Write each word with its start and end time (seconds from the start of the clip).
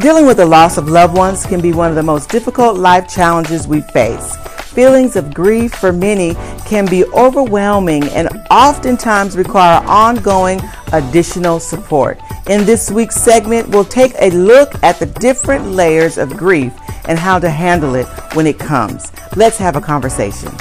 Dealing 0.00 0.26
with 0.26 0.36
the 0.36 0.44
loss 0.44 0.76
of 0.76 0.90
loved 0.90 1.16
ones 1.16 1.46
can 1.46 1.62
be 1.62 1.72
one 1.72 1.88
of 1.88 1.96
the 1.96 2.02
most 2.02 2.28
difficult 2.28 2.76
life 2.76 3.08
challenges 3.08 3.66
we 3.66 3.80
face. 3.80 4.36
Feelings 4.74 5.16
of 5.16 5.32
grief 5.32 5.74
for 5.74 5.90
many 5.90 6.34
can 6.66 6.84
be 6.84 7.06
overwhelming 7.06 8.04
and 8.10 8.28
oftentimes 8.50 9.38
require 9.38 9.82
ongoing 9.86 10.60
additional 10.92 11.58
support. 11.58 12.20
In 12.50 12.66
this 12.66 12.90
week's 12.90 13.16
segment, 13.16 13.70
we'll 13.70 13.86
take 13.86 14.12
a 14.20 14.28
look 14.32 14.74
at 14.82 14.98
the 14.98 15.06
different 15.06 15.68
layers 15.68 16.18
of 16.18 16.36
grief 16.36 16.74
and 17.08 17.18
how 17.18 17.38
to 17.38 17.48
handle 17.48 17.94
it 17.94 18.06
when 18.34 18.46
it 18.46 18.58
comes. 18.58 19.10
Let's 19.34 19.56
have 19.56 19.76
a 19.76 19.80
conversation. 19.80 20.52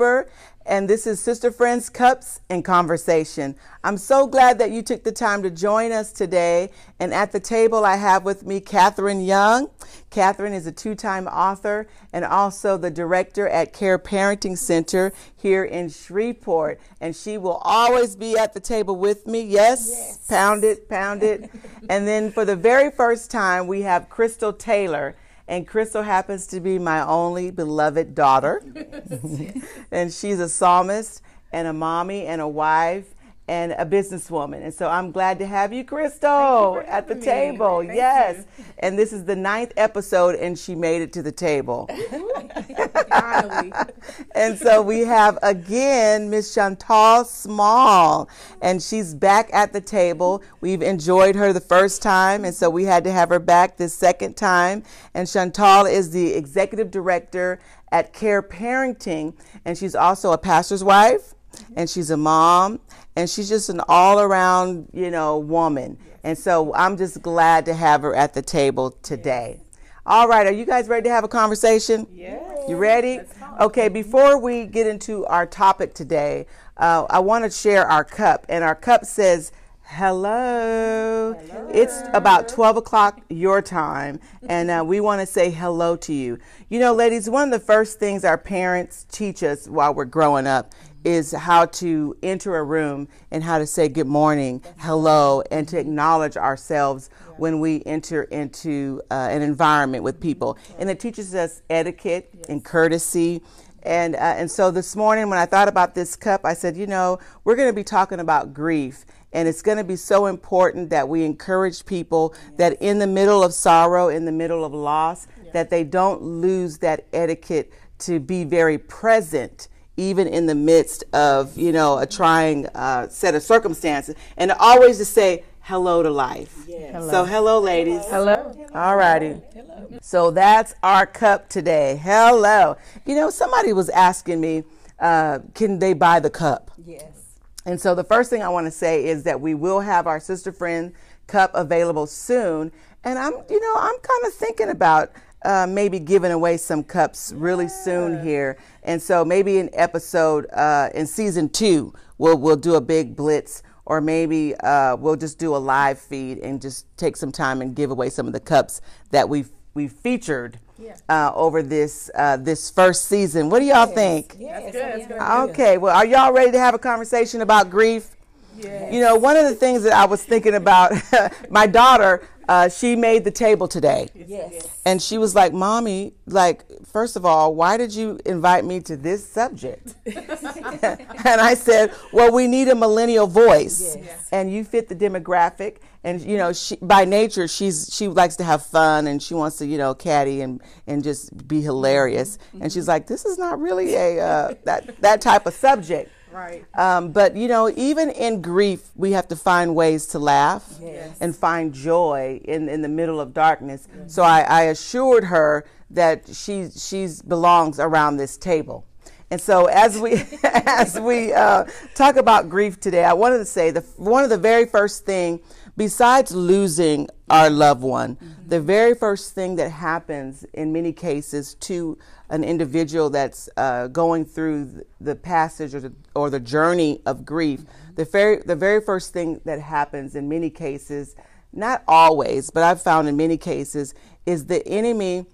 Cooper, 0.00 0.30
and 0.64 0.88
this 0.88 1.06
is 1.06 1.20
Sister 1.20 1.50
Friends 1.50 1.90
Cups 1.90 2.40
and 2.48 2.64
Conversation. 2.64 3.54
I'm 3.84 3.98
so 3.98 4.26
glad 4.26 4.58
that 4.58 4.70
you 4.70 4.80
took 4.80 5.04
the 5.04 5.12
time 5.12 5.42
to 5.42 5.50
join 5.50 5.92
us 5.92 6.10
today. 6.10 6.70
And 6.98 7.12
at 7.12 7.32
the 7.32 7.40
table, 7.40 7.84
I 7.84 7.96
have 7.96 8.24
with 8.24 8.46
me 8.46 8.60
Catherine 8.60 9.20
Young. 9.20 9.68
Catherine 10.08 10.54
is 10.54 10.66
a 10.66 10.72
two 10.72 10.94
time 10.94 11.26
author 11.26 11.86
and 12.14 12.24
also 12.24 12.78
the 12.78 12.90
director 12.90 13.46
at 13.46 13.74
Care 13.74 13.98
Parenting 13.98 14.56
Center 14.56 15.12
here 15.36 15.64
in 15.64 15.90
Shreveport. 15.90 16.80
And 16.98 17.14
she 17.14 17.36
will 17.36 17.60
always 17.62 18.16
be 18.16 18.38
at 18.38 18.54
the 18.54 18.60
table 18.60 18.96
with 18.96 19.26
me. 19.26 19.42
Yes? 19.42 19.86
yes. 19.90 20.26
Pound 20.28 20.64
it, 20.64 20.88
pound 20.88 21.22
it. 21.22 21.50
and 21.90 22.08
then 22.08 22.32
for 22.32 22.46
the 22.46 22.56
very 22.56 22.90
first 22.90 23.30
time, 23.30 23.66
we 23.66 23.82
have 23.82 24.08
Crystal 24.08 24.54
Taylor 24.54 25.14
and 25.50 25.66
Crystal 25.66 26.02
happens 26.02 26.46
to 26.46 26.60
be 26.60 26.78
my 26.78 27.04
only 27.04 27.50
beloved 27.50 28.14
daughter. 28.14 28.62
and 29.90 30.12
she's 30.12 30.38
a 30.38 30.48
psalmist 30.48 31.22
and 31.52 31.66
a 31.66 31.72
mommy 31.72 32.26
and 32.26 32.40
a 32.40 32.46
wife 32.46 33.12
and 33.50 33.72
a 33.72 33.84
businesswoman. 33.84 34.62
And 34.62 34.72
so 34.72 34.88
I'm 34.88 35.10
glad 35.10 35.40
to 35.40 35.46
have 35.46 35.72
you, 35.72 35.82
Crystal, 35.82 36.74
you 36.74 36.80
at 36.86 37.08
the 37.08 37.16
me. 37.16 37.20
table. 37.20 37.80
Thank 37.80 37.94
yes. 37.94 38.46
You. 38.56 38.64
And 38.78 38.96
this 38.96 39.12
is 39.12 39.24
the 39.24 39.34
ninth 39.34 39.72
episode, 39.76 40.36
and 40.36 40.56
she 40.56 40.76
made 40.76 41.02
it 41.02 41.12
to 41.14 41.22
the 41.22 41.32
table. 41.32 41.90
and 44.36 44.56
so 44.56 44.80
we 44.80 45.00
have 45.00 45.36
again 45.42 46.30
Miss 46.30 46.54
Chantal 46.54 47.24
Small, 47.24 48.28
and 48.62 48.80
she's 48.80 49.14
back 49.14 49.50
at 49.52 49.72
the 49.72 49.80
table. 49.80 50.44
We've 50.60 50.80
enjoyed 50.80 51.34
her 51.34 51.52
the 51.52 51.60
first 51.60 52.02
time, 52.02 52.44
and 52.44 52.54
so 52.54 52.70
we 52.70 52.84
had 52.84 53.02
to 53.02 53.10
have 53.10 53.30
her 53.30 53.40
back 53.40 53.76
this 53.76 53.92
second 53.92 54.36
time. 54.36 54.84
And 55.12 55.28
Chantal 55.28 55.86
is 55.86 56.12
the 56.12 56.34
executive 56.34 56.92
director 56.92 57.58
at 57.90 58.12
Care 58.12 58.44
Parenting, 58.44 59.34
and 59.64 59.76
she's 59.76 59.96
also 59.96 60.30
a 60.30 60.38
pastor's 60.38 60.84
wife 60.84 61.34
and 61.76 61.88
she's 61.88 62.10
a 62.10 62.16
mom 62.16 62.80
and 63.16 63.28
she's 63.28 63.48
just 63.48 63.68
an 63.68 63.80
all 63.88 64.20
around, 64.20 64.88
you 64.92 65.10
know, 65.10 65.38
woman. 65.38 65.98
And 66.22 66.36
so 66.36 66.74
I'm 66.74 66.96
just 66.96 67.22
glad 67.22 67.64
to 67.66 67.74
have 67.74 68.02
her 68.02 68.14
at 68.14 68.34
the 68.34 68.42
table 68.42 68.92
today. 69.02 69.60
All 70.06 70.28
right, 70.28 70.46
are 70.46 70.52
you 70.52 70.64
guys 70.64 70.88
ready 70.88 71.04
to 71.04 71.10
have 71.10 71.24
a 71.24 71.28
conversation? 71.28 72.06
Yes. 72.12 72.68
You 72.68 72.76
ready? 72.76 73.20
Okay, 73.60 73.88
before 73.88 74.38
we 74.38 74.66
get 74.66 74.86
into 74.86 75.26
our 75.26 75.46
topic 75.46 75.94
today, 75.94 76.46
uh, 76.78 77.06
I 77.10 77.18
want 77.20 77.44
to 77.44 77.50
share 77.50 77.86
our 77.86 78.04
cup. 78.04 78.46
And 78.48 78.64
our 78.64 78.74
cup 78.74 79.04
says, 79.04 79.52
Hello. 79.92 81.34
hello. 81.34 81.68
It's 81.74 82.02
about 82.14 82.48
12 82.48 82.76
o'clock 82.76 83.20
your 83.28 83.60
time, 83.60 84.20
and 84.48 84.70
uh, 84.70 84.84
we 84.86 85.00
want 85.00 85.20
to 85.20 85.26
say 85.26 85.50
hello 85.50 85.96
to 85.96 86.12
you. 86.12 86.38
You 86.68 86.78
know, 86.78 86.94
ladies, 86.94 87.28
one 87.28 87.52
of 87.52 87.60
the 87.60 87.66
first 87.66 87.98
things 87.98 88.24
our 88.24 88.38
parents 88.38 89.04
teach 89.10 89.42
us 89.42 89.66
while 89.66 89.92
we're 89.92 90.04
growing 90.04 90.46
up 90.46 90.72
is 91.04 91.32
how 91.32 91.66
to 91.66 92.16
enter 92.22 92.56
a 92.56 92.62
room 92.62 93.08
and 93.30 93.42
how 93.42 93.58
to 93.58 93.66
say 93.66 93.88
good 93.88 94.06
morning, 94.06 94.62
hello, 94.78 95.42
and 95.50 95.66
to 95.68 95.78
acknowledge 95.78 96.36
ourselves 96.36 97.10
when 97.36 97.60
we 97.60 97.82
enter 97.86 98.24
into 98.24 99.00
uh, 99.10 99.28
an 99.30 99.42
environment 99.42 100.04
with 100.04 100.20
people. 100.20 100.58
And 100.78 100.90
it 100.90 101.00
teaches 101.00 101.34
us 101.34 101.62
etiquette 101.70 102.46
and 102.48 102.64
courtesy. 102.64 103.42
And, 103.82 104.14
uh, 104.14 104.18
and 104.18 104.50
so 104.50 104.70
this 104.70 104.94
morning, 104.94 105.30
when 105.30 105.38
I 105.38 105.46
thought 105.46 105.68
about 105.68 105.94
this 105.94 106.16
cup, 106.16 106.44
I 106.44 106.52
said, 106.52 106.76
you 106.76 106.86
know, 106.86 107.18
we're 107.44 107.56
going 107.56 107.70
to 107.70 107.74
be 107.74 107.84
talking 107.84 108.20
about 108.20 108.52
grief. 108.52 109.06
And 109.32 109.48
it's 109.48 109.62
going 109.62 109.78
to 109.78 109.84
be 109.84 109.96
so 109.96 110.26
important 110.26 110.90
that 110.90 111.08
we 111.08 111.24
encourage 111.24 111.86
people 111.86 112.34
that 112.56 112.74
in 112.82 112.98
the 112.98 113.06
middle 113.06 113.42
of 113.42 113.54
sorrow, 113.54 114.08
in 114.08 114.24
the 114.24 114.32
middle 114.32 114.64
of 114.64 114.74
loss, 114.74 115.28
that 115.52 115.70
they 115.70 115.84
don't 115.84 116.20
lose 116.20 116.78
that 116.78 117.06
etiquette 117.12 117.72
to 118.00 118.18
be 118.18 118.44
very 118.44 118.76
present 118.76 119.68
even 120.00 120.26
in 120.26 120.46
the 120.46 120.54
midst 120.54 121.04
of 121.12 121.56
you 121.58 121.72
know 121.72 121.98
a 121.98 122.06
trying 122.06 122.66
uh, 122.68 123.08
set 123.08 123.34
of 123.34 123.42
circumstances, 123.42 124.14
and 124.36 124.50
always 124.52 124.98
to 124.98 125.04
say 125.04 125.44
hello 125.60 126.02
to 126.02 126.10
life. 126.10 126.64
Yes. 126.66 126.92
Hello. 126.92 127.10
So 127.10 127.24
hello, 127.24 127.60
ladies. 127.60 128.04
Hello. 128.06 128.56
All 128.74 128.96
righty. 128.96 129.40
Hello. 129.52 129.98
So 130.00 130.30
that's 130.30 130.74
our 130.82 131.06
cup 131.06 131.48
today. 131.48 132.00
Hello. 132.02 132.76
You 133.06 133.14
know, 133.14 133.30
somebody 133.30 133.72
was 133.72 133.88
asking 133.90 134.40
me, 134.40 134.64
uh, 134.98 135.40
can 135.54 135.78
they 135.78 135.92
buy 135.92 136.18
the 136.18 136.30
cup? 136.30 136.70
Yes. 136.84 137.38
And 137.66 137.80
so 137.80 137.94
the 137.94 138.04
first 138.04 138.30
thing 138.30 138.42
I 138.42 138.48
want 138.48 138.66
to 138.66 138.70
say 138.70 139.04
is 139.04 139.22
that 139.24 139.40
we 139.40 139.54
will 139.54 139.80
have 139.80 140.06
our 140.06 140.18
sister 140.18 140.50
friend 140.50 140.92
cup 141.26 141.50
available 141.54 142.06
soon. 142.06 142.72
And 143.04 143.18
I'm, 143.18 143.34
you 143.48 143.60
know, 143.60 143.74
I'm 143.78 143.98
kind 143.98 144.26
of 144.26 144.32
thinking 144.32 144.70
about 144.70 145.12
uh, 145.44 145.66
maybe 145.68 145.98
giving 145.98 146.32
away 146.32 146.56
some 146.56 146.82
cups 146.82 147.32
really 147.36 147.64
yeah. 147.64 147.84
soon 147.84 148.22
here. 148.22 148.58
And 148.82 149.00
so 149.00 149.24
maybe 149.24 149.58
in 149.58 149.70
episode 149.72 150.46
uh, 150.52 150.90
in 150.94 151.06
season 151.06 151.48
two, 151.48 151.94
we'll 152.18 152.38
we'll 152.38 152.56
do 152.56 152.74
a 152.74 152.80
big 152.80 153.16
blitz, 153.16 153.62
or 153.84 154.00
maybe 154.00 154.54
uh, 154.56 154.96
we'll 154.96 155.16
just 155.16 155.38
do 155.38 155.54
a 155.54 155.58
live 155.58 155.98
feed 155.98 156.38
and 156.38 156.60
just 156.60 156.86
take 156.96 157.16
some 157.16 157.32
time 157.32 157.62
and 157.62 157.74
give 157.74 157.90
away 157.90 158.10
some 158.10 158.26
of 158.26 158.32
the 158.32 158.40
cups 158.40 158.80
that 159.10 159.28
we've 159.28 159.50
we 159.74 159.88
featured 159.88 160.58
yeah. 160.78 160.96
uh, 161.08 161.32
over 161.34 161.62
this 161.62 162.10
uh, 162.14 162.36
this 162.36 162.70
first 162.70 163.06
season. 163.06 163.50
What 163.50 163.60
do 163.60 163.66
y'all 163.66 163.86
yes. 163.86 163.94
think? 163.94 164.36
Yes. 164.38 164.72
That's 164.72 165.06
good. 165.06 165.50
Okay. 165.50 165.78
Well, 165.78 165.94
are 165.94 166.06
y'all 166.06 166.32
ready 166.32 166.52
to 166.52 166.58
have 166.58 166.74
a 166.74 166.78
conversation 166.78 167.40
about 167.40 167.70
grief? 167.70 168.16
Yes. 168.56 168.92
You 168.92 169.00
know, 169.00 169.16
one 169.16 169.36
of 169.36 169.44
the 169.44 169.54
things 169.54 169.82
that 169.84 169.92
I 169.92 170.04
was 170.04 170.22
thinking 170.22 170.54
about, 170.54 170.92
my 171.50 171.66
daughter, 171.66 172.22
uh, 172.50 172.68
she 172.68 172.96
made 172.96 173.22
the 173.22 173.30
table 173.30 173.68
today. 173.68 174.08
Yes. 174.12 174.66
And 174.84 175.00
she 175.00 175.18
was 175.18 175.36
like, 175.36 175.52
Mommy, 175.52 176.14
like, 176.26 176.64
first 176.84 177.14
of 177.14 177.24
all, 177.24 177.54
why 177.54 177.76
did 177.76 177.94
you 177.94 178.18
invite 178.26 178.64
me 178.64 178.80
to 178.80 178.96
this 178.96 179.24
subject? 179.24 179.94
and 180.04 181.40
I 181.40 181.54
said, 181.54 181.94
Well, 182.12 182.32
we 182.32 182.48
need 182.48 182.66
a 182.66 182.74
millennial 182.74 183.28
voice. 183.28 183.96
Yes. 183.96 184.28
And 184.32 184.52
you 184.52 184.64
fit 184.64 184.88
the 184.88 184.96
demographic. 184.96 185.76
And 186.02 186.20
you 186.20 186.38
know, 186.38 186.52
she 186.52 186.76
by 186.82 187.04
nature 187.04 187.46
she's 187.46 187.90
she 187.92 188.08
likes 188.08 188.34
to 188.36 188.44
have 188.44 188.66
fun 188.66 189.06
and 189.06 189.22
she 189.22 189.34
wants 189.34 189.58
to, 189.58 189.66
you 189.66 189.78
know, 189.78 189.94
caddy 189.94 190.40
and 190.40 190.60
and 190.88 191.04
just 191.04 191.46
be 191.46 191.60
hilarious. 191.60 192.38
Mm-hmm. 192.38 192.62
And 192.62 192.72
she's 192.72 192.88
like, 192.88 193.06
This 193.06 193.24
is 193.24 193.38
not 193.38 193.60
really 193.60 193.94
a 193.94 194.18
uh, 194.18 194.54
that 194.64 195.00
that 195.02 195.20
type 195.20 195.46
of 195.46 195.54
subject. 195.54 196.10
Right. 196.32 196.64
Um, 196.74 197.12
but 197.12 197.36
you 197.36 197.48
know, 197.48 197.72
even 197.76 198.10
in 198.10 198.40
grief, 198.40 198.90
we 198.94 199.12
have 199.12 199.28
to 199.28 199.36
find 199.36 199.74
ways 199.74 200.06
to 200.08 200.18
laugh 200.18 200.76
yes. 200.80 201.16
and 201.20 201.34
find 201.34 201.72
joy 201.72 202.40
in, 202.44 202.68
in 202.68 202.82
the 202.82 202.88
middle 202.88 203.20
of 203.20 203.34
darkness. 203.34 203.88
Mm-hmm. 203.90 204.08
So 204.08 204.22
I, 204.22 204.40
I, 204.42 204.62
assured 204.62 205.24
her 205.24 205.64
that 205.90 206.28
she 206.32 206.68
she's 206.70 207.20
belongs 207.22 207.80
around 207.80 208.16
this 208.16 208.36
table. 208.36 208.86
And 209.30 209.40
so 209.40 209.66
as 209.66 209.98
we 209.98 210.22
as 210.44 210.98
we 210.98 211.32
uh, 211.32 211.64
talk 211.94 212.16
about 212.16 212.48
grief 212.48 212.80
today, 212.80 213.04
I 213.04 213.12
wanted 213.12 213.38
to 213.38 213.44
say 213.44 213.70
the 213.70 213.80
one 213.96 214.24
of 214.24 214.30
the 214.30 214.38
very 214.38 214.66
first 214.66 215.04
thing, 215.04 215.40
besides 215.76 216.32
losing 216.34 217.08
our 217.28 217.50
loved 217.50 217.82
one, 217.82 218.16
mm-hmm. 218.16 218.48
the 218.48 218.60
very 218.60 218.94
first 218.94 219.34
thing 219.34 219.56
that 219.56 219.70
happens 219.70 220.44
in 220.52 220.72
many 220.72 220.92
cases 220.92 221.54
to 221.54 221.96
an 222.28 222.44
individual 222.44 223.10
that's 223.10 223.48
uh, 223.56 223.88
going 223.88 224.24
through 224.24 224.84
the 225.00 225.14
passage 225.14 225.74
or 225.74 225.80
the, 225.80 225.92
or 226.14 226.30
the 226.30 226.40
journey 226.40 227.00
of 227.06 227.24
grief, 227.24 227.60
the 227.96 228.04
very, 228.04 228.38
the 228.38 228.56
very 228.56 228.80
first 228.80 229.12
thing 229.12 229.40
that 229.44 229.60
happens 229.60 230.14
in 230.14 230.28
many 230.28 230.50
cases, 230.50 231.16
not 231.52 231.82
always, 231.88 232.50
but 232.50 232.62
I've 232.62 232.82
found 232.82 233.08
in 233.08 233.16
many 233.16 233.36
cases, 233.36 233.94
is 234.26 234.46
the 234.46 234.66
enemy 234.66 235.26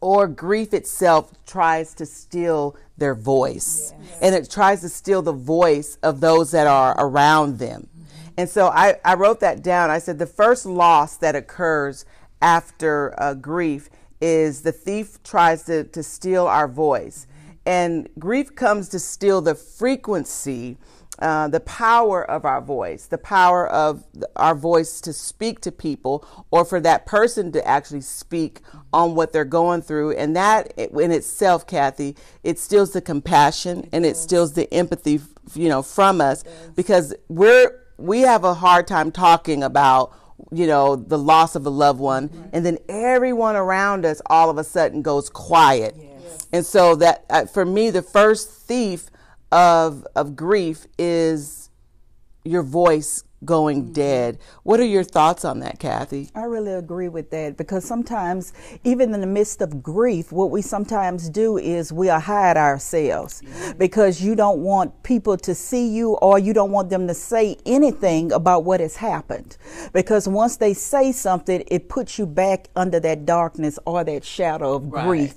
or 0.00 0.26
grief 0.28 0.74
itself 0.74 1.32
tries 1.46 1.94
to 1.94 2.06
steal 2.06 2.76
their 2.98 3.14
voice. 3.14 3.92
Yes. 3.98 4.18
And 4.22 4.34
it 4.34 4.50
tries 4.50 4.80
to 4.82 4.88
steal 4.88 5.22
the 5.22 5.32
voice 5.32 5.98
of 6.02 6.20
those 6.20 6.50
that 6.52 6.66
are 6.66 6.94
around 6.98 7.58
them. 7.58 7.88
And 8.36 8.48
so 8.48 8.68
I, 8.68 8.96
I 9.04 9.14
wrote 9.14 9.40
that 9.40 9.62
down. 9.62 9.90
I 9.90 9.98
said 9.98 10.18
the 10.18 10.26
first 10.26 10.66
loss 10.66 11.16
that 11.18 11.34
occurs 11.34 12.04
after 12.42 13.14
uh, 13.20 13.34
grief 13.34 13.88
is 14.20 14.62
the 14.62 14.72
thief 14.72 15.22
tries 15.22 15.64
to, 15.64 15.84
to 15.84 16.02
steal 16.02 16.46
our 16.46 16.68
voice. 16.68 17.26
And 17.64 18.08
grief 18.18 18.54
comes 18.54 18.88
to 18.90 18.98
steal 18.98 19.40
the 19.40 19.54
frequency, 19.54 20.78
uh, 21.18 21.48
the 21.48 21.60
power 21.60 22.22
of 22.30 22.44
our 22.44 22.60
voice, 22.60 23.06
the 23.06 23.18
power 23.18 23.66
of 23.66 24.04
our 24.36 24.54
voice 24.54 25.00
to 25.00 25.12
speak 25.12 25.60
to 25.62 25.72
people 25.72 26.24
or 26.50 26.64
for 26.64 26.78
that 26.80 27.06
person 27.06 27.50
to 27.52 27.66
actually 27.66 28.02
speak 28.02 28.60
on 28.92 29.14
what 29.14 29.32
they're 29.32 29.44
going 29.44 29.82
through. 29.82 30.12
And 30.12 30.36
that 30.36 30.72
in 30.78 31.10
itself, 31.10 31.66
Kathy, 31.66 32.14
it 32.44 32.58
steals 32.58 32.92
the 32.92 33.00
compassion 33.00 33.88
and 33.92 34.06
it 34.06 34.16
steals 34.16 34.52
the 34.52 34.72
empathy, 34.72 35.20
you 35.54 35.68
know, 35.68 35.82
from 35.82 36.20
us 36.20 36.44
because 36.76 37.14
we're, 37.28 37.85
we 37.96 38.20
have 38.20 38.44
a 38.44 38.54
hard 38.54 38.86
time 38.86 39.12
talking 39.12 39.62
about 39.62 40.12
you 40.52 40.66
know, 40.66 40.96
the 40.96 41.18
loss 41.18 41.54
of 41.54 41.66
a 41.66 41.70
loved 41.70 41.98
one, 41.98 42.28
mm-hmm. 42.28 42.48
and 42.52 42.64
then 42.64 42.78
everyone 42.88 43.56
around 43.56 44.04
us 44.04 44.20
all 44.26 44.50
of 44.50 44.58
a 44.58 44.64
sudden 44.64 45.02
goes 45.02 45.30
quiet. 45.30 45.94
Yes. 45.98 46.46
And 46.52 46.66
so 46.66 46.94
that 46.96 47.24
uh, 47.30 47.46
for 47.46 47.64
me, 47.64 47.90
the 47.90 48.02
first 48.02 48.50
thief 48.50 49.10
of 49.50 50.06
of 50.14 50.36
grief 50.36 50.86
is 50.98 51.70
your 52.44 52.62
voice 52.62 53.24
going 53.44 53.84
mm-hmm. 53.84 53.92
dead. 53.92 54.38
What 54.62 54.80
are 54.80 54.84
your 54.84 55.04
thoughts 55.04 55.44
on 55.44 55.60
that, 55.60 55.78
Kathy? 55.78 56.30
I 56.34 56.44
really 56.44 56.72
agree 56.72 57.08
with 57.08 57.30
that 57.30 57.56
because 57.56 57.84
sometimes, 57.84 58.52
even 58.84 59.14
in 59.14 59.20
the 59.20 59.26
midst 59.26 59.60
of 59.60 59.82
grief, 59.82 60.32
what 60.32 60.50
we 60.50 60.62
sometimes 60.62 61.28
do 61.28 61.58
is 61.58 61.92
we 61.92 62.08
hide 62.08 62.56
ourselves 62.56 63.42
mm-hmm. 63.42 63.78
because 63.78 64.22
you 64.22 64.34
don't 64.34 64.60
want 64.60 65.02
people 65.02 65.36
to 65.36 65.54
see 65.54 65.88
you 65.88 66.14
or 66.14 66.38
you 66.38 66.52
don't 66.52 66.70
want 66.70 66.90
them 66.90 67.06
to 67.06 67.14
say 67.14 67.56
anything 67.66 68.32
about 68.32 68.64
what 68.64 68.80
has 68.80 68.96
happened. 68.96 69.56
Because 69.92 70.28
once 70.28 70.56
they 70.56 70.74
say 70.74 71.12
something, 71.12 71.62
it 71.68 71.88
puts 71.88 72.18
you 72.18 72.26
back 72.26 72.68
under 72.74 73.00
that 73.00 73.26
darkness 73.26 73.78
or 73.84 74.04
that 74.04 74.24
shadow 74.24 74.74
of 74.74 74.92
right. 74.92 75.06
grief. 75.06 75.34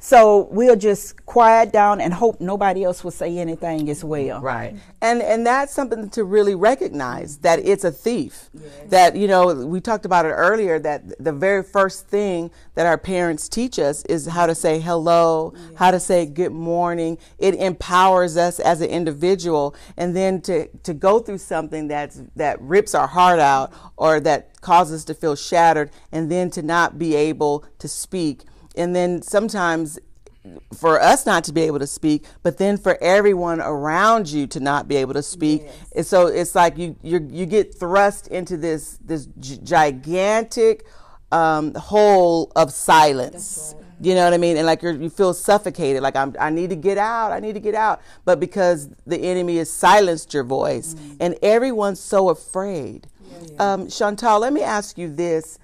So 0.00 0.48
we'll 0.50 0.76
just 0.76 1.24
quiet 1.26 1.72
down 1.72 2.00
and 2.00 2.12
hope 2.12 2.40
nobody 2.40 2.84
else 2.84 3.04
will 3.04 3.10
say 3.10 3.38
anything 3.38 3.88
as 3.90 4.04
well. 4.04 4.40
Right. 4.40 4.74
And 5.00 5.22
and 5.22 5.46
that's 5.46 5.72
something 5.72 6.10
to 6.10 6.24
really 6.24 6.54
recognize 6.54 7.38
that 7.42 7.58
it's 7.58 7.84
a 7.84 7.90
thief. 7.90 8.50
Yes. 8.54 8.72
That, 8.88 9.16
you 9.16 9.28
know, 9.28 9.54
we 9.66 9.80
talked 9.80 10.06
about 10.06 10.24
it 10.24 10.30
earlier 10.30 10.78
that 10.78 11.22
the 11.22 11.32
very 11.32 11.62
first 11.62 12.06
thing 12.08 12.50
that 12.74 12.86
our 12.86 12.98
parents 12.98 13.48
teach 13.48 13.78
us 13.78 14.04
is 14.04 14.26
how 14.26 14.46
to 14.46 14.54
say 14.54 14.80
hello, 14.80 15.52
yes. 15.54 15.64
how 15.76 15.90
to 15.90 16.00
say 16.00 16.24
good 16.24 16.52
morning. 16.52 17.18
It 17.38 17.54
empowers 17.56 18.36
us 18.36 18.58
as 18.58 18.80
an 18.80 18.88
individual. 18.88 19.74
And 19.96 20.16
then 20.16 20.40
to, 20.42 20.68
to 20.68 20.94
go 20.94 21.18
through 21.18 21.38
something 21.38 21.88
that's, 21.88 22.22
that 22.36 22.60
rips 22.60 22.94
our 22.94 23.08
heart 23.08 23.40
out 23.40 23.72
or 23.96 24.20
that 24.20 24.60
causes 24.60 25.00
us 25.00 25.04
to 25.04 25.14
feel 25.14 25.36
shattered 25.36 25.90
and 26.10 26.30
then 26.30 26.50
to 26.50 26.62
not 26.62 26.98
be 26.98 27.14
able 27.14 27.64
to 27.78 27.88
speak. 27.88 28.44
And 28.76 28.96
then 28.96 29.20
sometimes 29.20 29.98
for 30.74 31.00
us 31.00 31.24
not 31.24 31.44
to 31.44 31.52
be 31.52 31.62
able 31.62 31.78
to 31.78 31.86
speak, 31.86 32.24
but 32.42 32.58
then 32.58 32.76
for 32.76 32.98
everyone 33.02 33.60
around 33.60 34.28
you 34.28 34.46
to 34.48 34.60
not 34.60 34.88
be 34.88 34.96
able 34.96 35.14
to 35.14 35.22
speak. 35.22 35.62
Yes. 35.64 35.92
And 35.96 36.06
so 36.06 36.26
it's 36.26 36.54
like 36.54 36.76
you 36.76 36.96
you 37.02 37.26
you 37.30 37.46
get 37.46 37.74
thrust 37.74 38.28
into 38.28 38.56
this 38.56 38.98
this 39.04 39.26
gigantic 39.38 40.84
um, 41.30 41.74
hole 41.74 42.52
of 42.56 42.72
silence. 42.72 43.74
Right. 43.74 43.84
You 44.00 44.16
know 44.16 44.24
what 44.24 44.34
I 44.34 44.38
mean? 44.38 44.56
And 44.56 44.66
like 44.66 44.82
you 44.82 45.08
feel 45.08 45.32
suffocated, 45.32 46.02
like 46.02 46.16
I'm, 46.16 46.34
I 46.40 46.50
need 46.50 46.70
to 46.70 46.76
get 46.76 46.98
out, 46.98 47.30
I 47.30 47.38
need 47.38 47.54
to 47.54 47.60
get 47.60 47.76
out. 47.76 48.02
But 48.24 48.40
because 48.40 48.88
the 49.06 49.16
enemy 49.16 49.58
has 49.58 49.70
silenced 49.70 50.34
your 50.34 50.42
voice, 50.42 50.94
mm-hmm. 50.94 51.14
and 51.20 51.38
everyone's 51.40 52.00
so 52.00 52.28
afraid. 52.28 53.06
Yeah. 53.42 53.74
Um, 53.74 53.88
Chantal, 53.88 54.40
let 54.40 54.52
me 54.52 54.62
ask 54.62 54.98
you 54.98 55.08
this: 55.08 55.60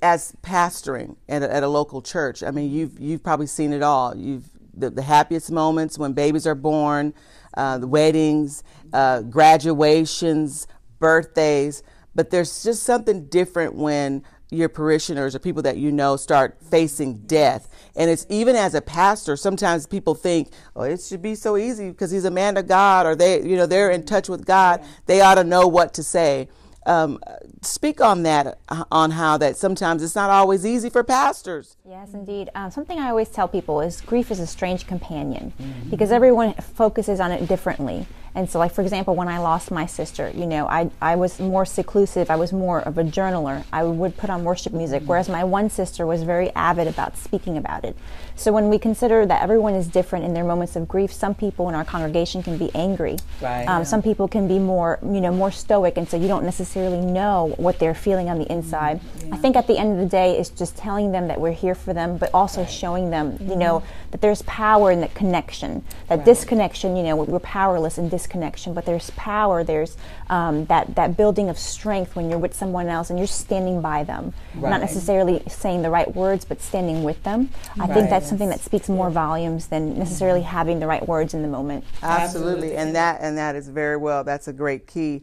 as 0.00 0.34
pastoring 0.42 1.16
at 1.28 1.42
a, 1.42 1.52
at 1.52 1.62
a 1.62 1.68
local 1.68 2.02
church, 2.02 2.42
I 2.42 2.50
mean, 2.50 2.70
you've 2.70 2.98
you've 3.00 3.22
probably 3.22 3.46
seen 3.46 3.72
it 3.72 3.82
all. 3.82 4.16
You've 4.16 4.44
the, 4.74 4.90
the 4.90 5.02
happiest 5.02 5.50
moments 5.50 5.98
when 5.98 6.12
babies 6.12 6.46
are 6.46 6.54
born, 6.54 7.14
uh, 7.56 7.78
the 7.78 7.86
weddings, 7.86 8.62
uh, 8.92 9.22
graduations, 9.22 10.66
birthdays. 10.98 11.82
But 12.14 12.30
there's 12.30 12.62
just 12.62 12.82
something 12.82 13.26
different 13.26 13.74
when 13.74 14.22
your 14.50 14.68
parishioners 14.68 15.34
or 15.34 15.38
people 15.38 15.62
that 15.62 15.78
you 15.78 15.90
know 15.90 16.16
start 16.16 16.58
facing 16.70 17.16
death. 17.26 17.68
And 17.96 18.10
it's 18.10 18.26
even 18.28 18.54
as 18.54 18.74
a 18.74 18.82
pastor, 18.82 19.34
sometimes 19.36 19.86
people 19.86 20.14
think, 20.14 20.52
oh, 20.76 20.82
it 20.82 21.00
should 21.00 21.22
be 21.22 21.34
so 21.34 21.56
easy 21.56 21.88
because 21.88 22.10
he's 22.10 22.26
a 22.26 22.30
man 22.30 22.58
of 22.58 22.68
God 22.68 23.06
or 23.06 23.14
they, 23.16 23.42
you 23.42 23.56
know, 23.56 23.66
they're 23.66 23.90
in 23.90 24.04
touch 24.04 24.28
with 24.28 24.44
God. 24.44 24.84
They 25.06 25.22
ought 25.22 25.36
to 25.36 25.44
know 25.44 25.66
what 25.66 25.94
to 25.94 26.02
say. 26.02 26.48
Um, 26.84 27.20
speak 27.60 28.00
on 28.00 28.24
that, 28.24 28.58
uh, 28.68 28.84
on 28.90 29.12
how 29.12 29.38
that 29.38 29.56
sometimes 29.56 30.02
it's 30.02 30.16
not 30.16 30.30
always 30.30 30.66
easy 30.66 30.90
for 30.90 31.04
pastors. 31.04 31.76
Yes, 31.88 32.12
indeed. 32.12 32.50
Um, 32.54 32.70
something 32.70 32.98
I 32.98 33.08
always 33.10 33.28
tell 33.28 33.46
people 33.46 33.80
is 33.80 34.00
grief 34.00 34.30
is 34.30 34.40
a 34.40 34.46
strange 34.46 34.86
companion 34.86 35.52
mm-hmm. 35.60 35.90
because 35.90 36.10
everyone 36.10 36.54
focuses 36.54 37.20
on 37.20 37.30
it 37.30 37.46
differently. 37.46 38.06
And 38.34 38.48
so, 38.48 38.58
like 38.58 38.72
for 38.72 38.82
example, 38.82 39.14
when 39.14 39.28
I 39.28 39.38
lost 39.38 39.70
my 39.70 39.86
sister, 39.86 40.30
you 40.34 40.46
know, 40.46 40.66
I 40.66 40.90
I 41.00 41.16
was 41.16 41.38
more 41.38 41.66
seclusive. 41.66 42.30
I 42.30 42.36
was 42.36 42.52
more 42.52 42.80
of 42.80 42.96
a 42.96 43.04
journaler. 43.04 43.64
I 43.72 43.84
would 43.84 44.16
put 44.16 44.30
on 44.30 44.42
worship 44.42 44.72
music, 44.72 45.02
whereas 45.04 45.28
my 45.28 45.44
one 45.44 45.68
sister 45.68 46.06
was 46.06 46.22
very 46.22 46.50
avid 46.54 46.88
about 46.88 47.16
speaking 47.16 47.58
about 47.58 47.84
it. 47.84 47.96
So 48.42 48.50
when 48.50 48.68
we 48.68 48.76
consider 48.76 49.24
that 49.24 49.40
everyone 49.40 49.74
is 49.74 49.86
different 49.86 50.24
in 50.24 50.34
their 50.34 50.42
moments 50.42 50.74
of 50.74 50.88
grief, 50.88 51.12
some 51.12 51.32
people 51.32 51.68
in 51.68 51.76
our 51.76 51.84
congregation 51.84 52.42
can 52.42 52.58
be 52.58 52.74
angry. 52.74 53.16
Right. 53.40 53.62
Um, 53.66 53.82
yeah. 53.82 53.82
Some 53.84 54.02
people 54.02 54.26
can 54.26 54.48
be 54.48 54.58
more, 54.58 54.98
you 55.00 55.20
know, 55.20 55.30
more 55.30 55.52
stoic, 55.52 55.96
and 55.96 56.08
so 56.08 56.16
you 56.16 56.26
don't 56.26 56.44
necessarily 56.44 56.98
know 56.98 57.54
what 57.56 57.78
they're 57.78 57.94
feeling 57.94 58.28
on 58.28 58.40
the 58.40 58.50
inside. 58.50 59.00
Yeah. 59.20 59.36
I 59.36 59.36
think 59.36 59.54
at 59.54 59.68
the 59.68 59.78
end 59.78 59.92
of 59.92 59.98
the 59.98 60.06
day, 60.06 60.36
it's 60.36 60.48
just 60.50 60.76
telling 60.76 61.12
them 61.12 61.28
that 61.28 61.40
we're 61.40 61.52
here 61.52 61.76
for 61.76 61.94
them, 61.94 62.18
but 62.18 62.34
also 62.34 62.62
right. 62.62 62.70
showing 62.70 63.10
them, 63.10 63.38
you 63.40 63.54
know, 63.54 63.78
mm-hmm. 63.78 64.10
that 64.10 64.20
there's 64.20 64.42
power 64.42 64.90
in 64.90 65.02
that 65.02 65.14
connection. 65.14 65.84
That 66.08 66.16
right. 66.16 66.24
disconnection, 66.24 66.96
you 66.96 67.04
know, 67.04 67.14
we're 67.14 67.38
powerless 67.38 67.96
in 67.96 68.08
disconnection, 68.08 68.74
but 68.74 68.86
there's 68.86 69.10
power. 69.10 69.62
There's 69.62 69.96
um, 70.30 70.64
that 70.64 70.96
that 70.96 71.16
building 71.16 71.48
of 71.48 71.60
strength 71.60 72.16
when 72.16 72.28
you're 72.28 72.40
with 72.40 72.54
someone 72.54 72.88
else 72.88 73.08
and 73.08 73.20
you're 73.20 73.28
standing 73.28 73.80
by 73.80 74.02
them, 74.02 74.34
not 74.56 74.80
necessarily 74.80 75.44
saying 75.46 75.82
the 75.82 75.90
right 75.90 76.12
words, 76.12 76.44
but 76.44 76.60
standing 76.60 77.04
with 77.04 77.22
them. 77.22 77.48
I 77.78 77.86
think 77.86 78.10
that's 78.10 78.31
something 78.32 78.48
that 78.48 78.60
speaks 78.60 78.88
more 78.88 79.10
volumes 79.10 79.66
than 79.66 79.98
necessarily 79.98 80.40
mm-hmm. 80.40 80.48
having 80.48 80.80
the 80.80 80.86
right 80.86 81.06
words 81.06 81.34
in 81.34 81.42
the 81.42 81.48
moment. 81.48 81.84
Absolutely, 82.02 82.74
and 82.74 82.96
that 82.96 83.20
and 83.20 83.36
that 83.36 83.54
is 83.56 83.68
very 83.68 83.98
well. 83.98 84.24
That's 84.24 84.48
a 84.48 84.54
great 84.54 84.86
key. 84.86 85.22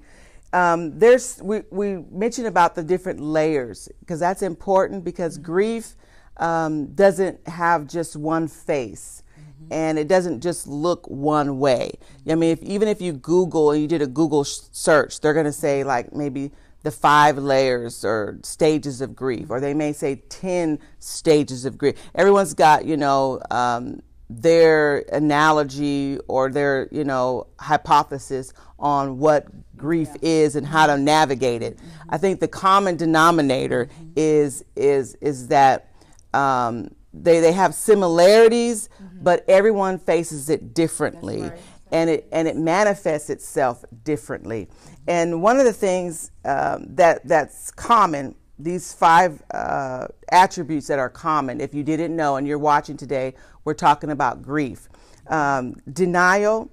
Um, 0.53 0.99
there's 0.99 1.41
we 1.41 1.63
we 1.71 2.05
mentioned 2.11 2.45
about 2.45 2.75
the 2.75 2.83
different 2.83 3.19
layers 3.19 3.89
because 4.01 4.19
that's 4.19 4.43
important 4.43 5.03
because 5.03 5.39
mm-hmm. 5.39 5.51
grief 5.51 5.95
um, 6.37 6.93
doesn't 6.93 7.47
have 7.47 7.87
just 7.87 8.15
one 8.15 8.47
face 8.47 9.23
mm-hmm. 9.33 9.73
and 9.73 9.97
it 9.97 10.07
doesn't 10.07 10.41
just 10.41 10.67
look 10.67 11.07
one 11.07 11.57
way. 11.57 11.93
I 12.29 12.35
mean, 12.35 12.51
if, 12.51 12.61
even 12.61 12.87
if 12.87 13.01
you 13.01 13.13
Google 13.13 13.71
and 13.71 13.81
you 13.81 13.87
did 13.87 14.03
a 14.03 14.07
Google 14.07 14.43
search, 14.43 15.19
they're 15.19 15.33
going 15.33 15.47
to 15.47 15.51
say 15.51 15.83
like 15.83 16.13
maybe 16.13 16.51
the 16.83 16.91
five 16.91 17.37
layers 17.37 18.05
or 18.05 18.39
stages 18.43 19.01
of 19.01 19.15
grief, 19.15 19.49
or 19.49 19.59
they 19.59 19.73
may 19.73 19.91
say 19.93 20.15
10 20.29 20.79
stages 20.99 21.65
of 21.65 21.77
grief. 21.77 21.95
Everyone's 22.15 22.53
got, 22.53 22.85
you 22.85 22.97
know, 22.97 23.41
um, 23.51 24.01
their 24.29 24.99
analogy 25.11 26.19
or 26.27 26.49
their, 26.49 26.87
you 26.91 27.03
know, 27.03 27.47
hypothesis 27.59 28.53
on 28.77 29.17
what 29.17 29.47
grief 29.75 30.09
yeah. 30.21 30.29
is 30.29 30.55
and 30.55 30.65
how 30.65 30.87
to 30.87 30.97
navigate 30.97 31.61
it. 31.61 31.77
Mm-hmm. 31.77 32.09
I 32.09 32.17
think 32.17 32.39
the 32.39 32.47
common 32.47 32.95
denominator 32.95 33.85
mm-hmm. 33.85 34.11
is 34.15 34.63
is 34.75 35.15
is 35.15 35.47
that 35.47 35.91
um, 36.33 36.93
they 37.13 37.39
they 37.39 37.51
have 37.53 37.73
similarities, 37.73 38.89
mm-hmm. 39.01 39.23
but 39.23 39.43
everyone 39.47 39.97
faces 39.97 40.49
it 40.49 40.73
differently. 40.73 41.41
Right. 41.41 41.59
And 41.91 42.09
it 42.09 42.27
and 42.31 42.47
it 42.47 42.55
manifests 42.55 43.29
itself 43.29 43.83
differently. 44.03 44.67
And 45.07 45.41
one 45.41 45.57
of 45.57 45.65
the 45.65 45.73
things 45.73 46.31
um, 46.45 46.85
that 46.95 47.27
that's 47.27 47.71
common, 47.71 48.35
these 48.59 48.93
five 48.93 49.41
uh, 49.51 50.07
attributes 50.31 50.87
that 50.87 50.99
are 50.99 51.09
common, 51.09 51.61
if 51.61 51.73
you 51.73 51.83
didn't 51.83 52.15
know 52.15 52.35
and 52.35 52.47
you're 52.47 52.59
watching 52.59 52.95
today, 52.95 53.33
we're 53.63 53.73
talking 53.73 54.11
about 54.11 54.41
grief, 54.43 54.87
um, 55.27 55.75
denial, 55.91 56.71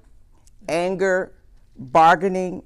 anger, 0.69 1.33
bargaining, 1.79 2.63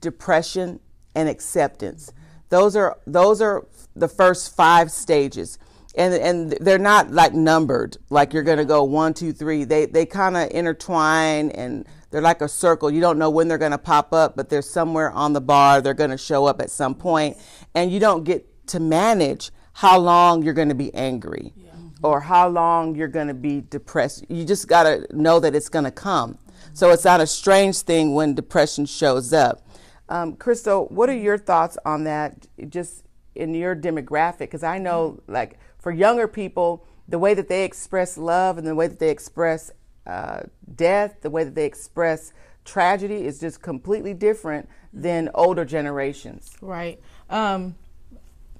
depression, 0.00 0.80
and 1.14 1.28
acceptance. 1.28 2.12
Those 2.48 2.76
are 2.76 2.98
those 3.06 3.40
are 3.42 3.66
the 3.94 4.08
first 4.08 4.54
five 4.56 4.90
stages. 4.90 5.58
And, 5.96 6.14
and 6.14 6.52
they're 6.60 6.78
not 6.78 7.10
like 7.10 7.34
numbered, 7.34 7.96
like 8.10 8.32
you're 8.32 8.44
going 8.44 8.58
to 8.58 8.64
go 8.64 8.84
one, 8.84 9.12
two, 9.12 9.32
three. 9.32 9.64
They, 9.64 9.86
they 9.86 10.06
kind 10.06 10.36
of 10.36 10.48
intertwine 10.52 11.50
and 11.50 11.84
they're 12.10 12.20
like 12.20 12.40
a 12.42 12.48
circle. 12.48 12.90
You 12.90 13.00
don't 13.00 13.18
know 13.18 13.30
when 13.30 13.48
they're 13.48 13.58
going 13.58 13.70
to 13.72 13.78
pop 13.78 14.12
up, 14.12 14.36
but 14.36 14.48
they're 14.48 14.62
somewhere 14.62 15.10
on 15.10 15.32
the 15.32 15.40
bar. 15.40 15.80
They're 15.80 15.94
going 15.94 16.10
to 16.10 16.18
show 16.18 16.46
up 16.46 16.60
at 16.60 16.70
some 16.70 16.94
point, 16.94 17.36
and 17.74 17.90
you 17.90 18.00
don't 18.00 18.24
get 18.24 18.66
to 18.68 18.80
manage 18.80 19.50
how 19.74 19.98
long 19.98 20.42
you're 20.42 20.54
going 20.54 20.68
to 20.68 20.74
be 20.74 20.92
angry 20.94 21.52
yeah. 21.56 21.70
or 22.02 22.20
how 22.20 22.48
long 22.48 22.94
you're 22.96 23.08
going 23.08 23.28
to 23.28 23.34
be 23.34 23.60
depressed. 23.60 24.24
You 24.28 24.44
just 24.44 24.66
got 24.68 24.84
to 24.84 25.06
know 25.12 25.38
that 25.40 25.54
it's 25.54 25.68
going 25.68 25.84
to 25.84 25.90
come. 25.90 26.38
So 26.72 26.90
it's 26.90 27.04
not 27.04 27.20
a 27.20 27.26
strange 27.26 27.80
thing 27.80 28.14
when 28.14 28.34
depression 28.34 28.86
shows 28.86 29.32
up. 29.32 29.66
Um, 30.08 30.34
Crystal, 30.34 30.86
what 30.86 31.08
are 31.08 31.16
your 31.16 31.38
thoughts 31.38 31.78
on 31.84 32.04
that? 32.04 32.46
Just 32.68 33.04
in 33.36 33.54
your 33.54 33.76
demographic 33.76 34.38
because 34.38 34.64
I 34.64 34.78
know 34.78 35.20
like 35.28 35.58
for 35.80 35.90
younger 35.92 36.28
people, 36.28 36.84
the 37.08 37.18
way 37.18 37.34
that 37.34 37.48
they 37.48 37.64
express 37.64 38.16
love 38.16 38.58
and 38.58 38.66
the 38.66 38.74
way 38.74 38.86
that 38.86 38.98
they 38.98 39.10
express 39.10 39.72
uh, 40.06 40.40
death, 40.74 41.16
the 41.22 41.30
way 41.30 41.44
that 41.44 41.54
they 41.54 41.64
express 41.66 42.32
tragedy 42.64 43.26
is 43.26 43.40
just 43.40 43.62
completely 43.62 44.14
different 44.14 44.68
than 44.92 45.30
older 45.34 45.64
generations. 45.64 46.56
Right. 46.60 47.00
Um, 47.28 47.74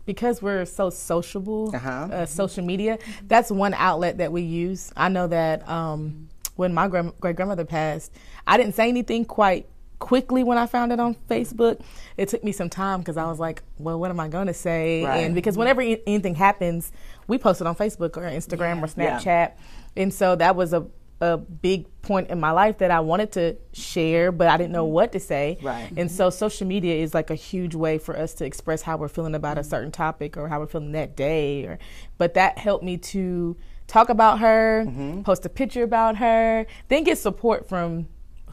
because 0.06 0.42
we're 0.42 0.64
so 0.64 0.90
sociable, 0.90 1.70
Uh-huh. 1.74 2.08
uh, 2.10 2.26
social 2.26 2.64
media, 2.64 2.98
that's 3.28 3.50
one 3.50 3.74
outlet 3.74 4.18
that 4.18 4.32
we 4.32 4.42
use. 4.42 4.92
I 4.96 5.08
know 5.08 5.26
that 5.28 5.68
um, 5.68 6.28
when 6.56 6.74
my 6.74 6.88
great 6.88 7.36
grandmother 7.36 7.64
passed, 7.64 8.12
I 8.46 8.56
didn't 8.56 8.74
say 8.74 8.88
anything 8.88 9.24
quite 9.24 9.66
quickly 10.00 10.42
when 10.42 10.58
I 10.58 10.66
found 10.66 10.92
it 10.92 10.98
on 10.98 11.14
Facebook. 11.28 11.80
It 12.16 12.28
took 12.28 12.42
me 12.42 12.50
some 12.50 12.68
time 12.68 12.98
because 13.00 13.16
I 13.16 13.26
was 13.26 13.38
like, 13.38 13.62
well, 13.78 14.00
what 14.00 14.10
am 14.10 14.18
I 14.18 14.26
going 14.28 14.48
to 14.48 14.54
say? 14.54 15.04
Right. 15.04 15.18
And 15.18 15.34
because 15.34 15.56
whenever 15.56 15.80
anything 15.80 16.34
happens, 16.34 16.90
we 17.28 17.38
post 17.38 17.60
it 17.60 17.66
on 17.68 17.76
Facebook 17.76 18.16
or 18.16 18.22
Instagram 18.22 18.82
or 18.82 19.00
Yeah. 19.00 19.18
Snapchat. 19.20 19.52
And 19.96 20.12
so 20.12 20.34
that 20.36 20.56
was 20.56 20.72
a, 20.72 20.86
a 21.20 21.36
big 21.36 21.86
point 22.02 22.30
in 22.30 22.40
my 22.40 22.50
life 22.50 22.78
that 22.78 22.90
I 22.90 23.00
wanted 23.00 23.32
to 23.32 23.56
share, 23.74 24.32
but 24.32 24.48
I 24.48 24.56
didn't 24.56 24.72
know 24.72 24.86
what 24.86 25.12
to 25.12 25.20
say. 25.20 25.58
Right. 25.62 25.92
And 25.96 26.10
so 26.10 26.30
social 26.30 26.66
media 26.66 26.94
is 26.94 27.12
like 27.14 27.28
a 27.30 27.34
huge 27.34 27.74
way 27.74 27.98
for 27.98 28.16
us 28.18 28.32
to 28.34 28.44
express 28.46 28.82
how 28.82 28.96
we're 28.96 29.08
feeling 29.08 29.34
about 29.34 29.58
a 29.58 29.64
certain 29.64 29.92
topic 29.92 30.36
or 30.36 30.48
how 30.48 30.60
we're 30.60 30.66
feeling 30.66 30.92
that 30.92 31.14
day 31.16 31.64
or 31.64 31.78
but 32.18 32.34
that 32.34 32.56
helped 32.58 32.84
me 32.84 32.96
to 32.96 33.56
talk 33.86 34.08
about 34.08 34.38
her, 34.38 34.84
Mm-hmm. 34.86 35.22
post 35.22 35.44
a 35.44 35.48
picture 35.48 35.82
about 35.82 36.16
her, 36.16 36.64
then 36.88 37.04
get 37.04 37.18
support 37.18 37.68
from 37.68 38.06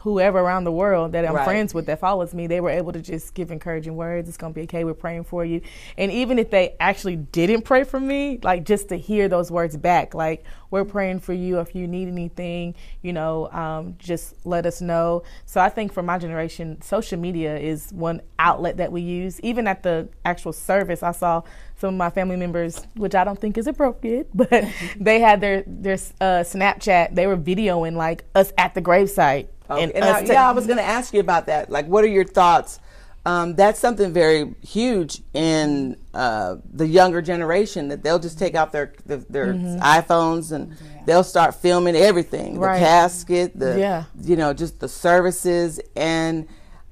whoever 0.08 0.38
around 0.38 0.64
the 0.64 0.72
world 0.72 1.12
that 1.12 1.26
I'm 1.26 1.34
Right. 1.34 1.44
friends 1.44 1.74
with 1.74 1.86
that 1.86 2.00
follows 2.00 2.34
me. 2.34 2.46
They 2.46 2.60
were 2.60 2.70
able 2.70 2.92
to 2.92 3.00
just 3.00 3.34
give 3.34 3.50
encouraging 3.50 3.96
words. 3.96 4.28
It's 4.28 4.38
going 4.38 4.52
to 4.52 4.58
be 4.58 4.62
okay. 4.64 4.84
We're 4.84 4.94
praying 4.94 5.24
for 5.24 5.44
you. 5.44 5.60
And 5.96 6.10
even 6.10 6.38
if 6.38 6.50
they 6.50 6.74
actually 6.80 7.16
didn't 7.16 7.62
pray 7.62 7.84
for 7.84 8.00
me, 8.00 8.38
like 8.42 8.64
just 8.64 8.88
to 8.88 8.96
hear 8.96 9.28
those 9.28 9.50
words 9.50 9.76
back, 9.76 10.14
like 10.14 10.44
we're 10.70 10.84
praying 10.84 11.20
for 11.20 11.32
you. 11.32 11.60
If 11.60 11.74
you 11.74 11.86
need 11.86 12.08
anything, 12.08 12.74
you 13.02 13.12
know, 13.12 13.50
um, 13.52 13.94
just 13.98 14.34
let 14.44 14.66
us 14.66 14.80
know. 14.80 15.22
So 15.46 15.60
I 15.60 15.68
think 15.68 15.92
for 15.92 16.02
my 16.02 16.18
generation, 16.18 16.80
social 16.82 17.18
media 17.18 17.56
is 17.56 17.90
one 17.92 18.20
outlet 18.38 18.76
that 18.78 18.92
we 18.92 19.00
use. 19.00 19.40
Even 19.40 19.66
at 19.66 19.82
the 19.82 20.08
actual 20.24 20.52
service, 20.52 21.02
I 21.02 21.12
saw 21.12 21.42
some 21.76 21.94
of 21.94 21.98
my 21.98 22.10
family 22.10 22.36
members, 22.36 22.86
which 22.96 23.14
I 23.14 23.24
don't 23.24 23.40
think 23.40 23.56
is 23.56 23.66
appropriate, 23.66 24.28
but 24.34 24.50
they 25.00 25.20
had 25.20 25.40
their 25.40 25.64
their 25.66 25.94
uh, 26.20 26.42
Snapchat. 26.44 27.14
They 27.14 27.26
were 27.26 27.36
videoing 27.36 27.96
like 27.96 28.24
us 28.34 28.52
at 28.58 28.74
the 28.74 28.82
gravesite. 28.82 29.48
And, 29.68 29.92
us 29.92 30.02
I, 30.22 30.24
ta- 30.26 30.32
yeah, 30.32 30.48
I 30.48 30.52
was 30.52 30.66
going 30.66 30.78
to 30.78 30.84
ask 30.84 31.12
you 31.12 31.20
about 31.20 31.46
that. 31.46 31.70
Like, 31.70 31.86
what 31.86 32.04
are 32.04 32.08
your 32.08 32.24
thoughts? 32.24 32.80
Um, 33.26 33.54
that's 33.56 33.78
something 33.78 34.12
very 34.12 34.54
huge 34.66 35.20
in 35.34 35.96
uh, 36.14 36.56
the 36.72 36.86
younger 36.86 37.20
generation 37.20 37.88
that 37.88 38.02
they'll 38.02 38.18
just 38.20 38.38
take 38.38 38.54
out 38.54 38.72
their 38.72 38.94
their, 39.04 39.18
their 39.28 39.52
iPhones 39.52 40.52
and 40.52 40.74
they'll 41.04 41.24
start 41.24 41.54
filming 41.56 41.94
everything, 41.96 42.52
Mm-hmm. 42.54 42.60
Right. 42.62 42.78
the 42.78 42.84
casket, 42.86 43.58
the 43.58 43.78
Yeah. 43.78 44.04
you 44.22 44.36
know, 44.36 44.54
just 44.54 44.80
the 44.80 44.88
services, 44.88 45.78
and 45.94 46.48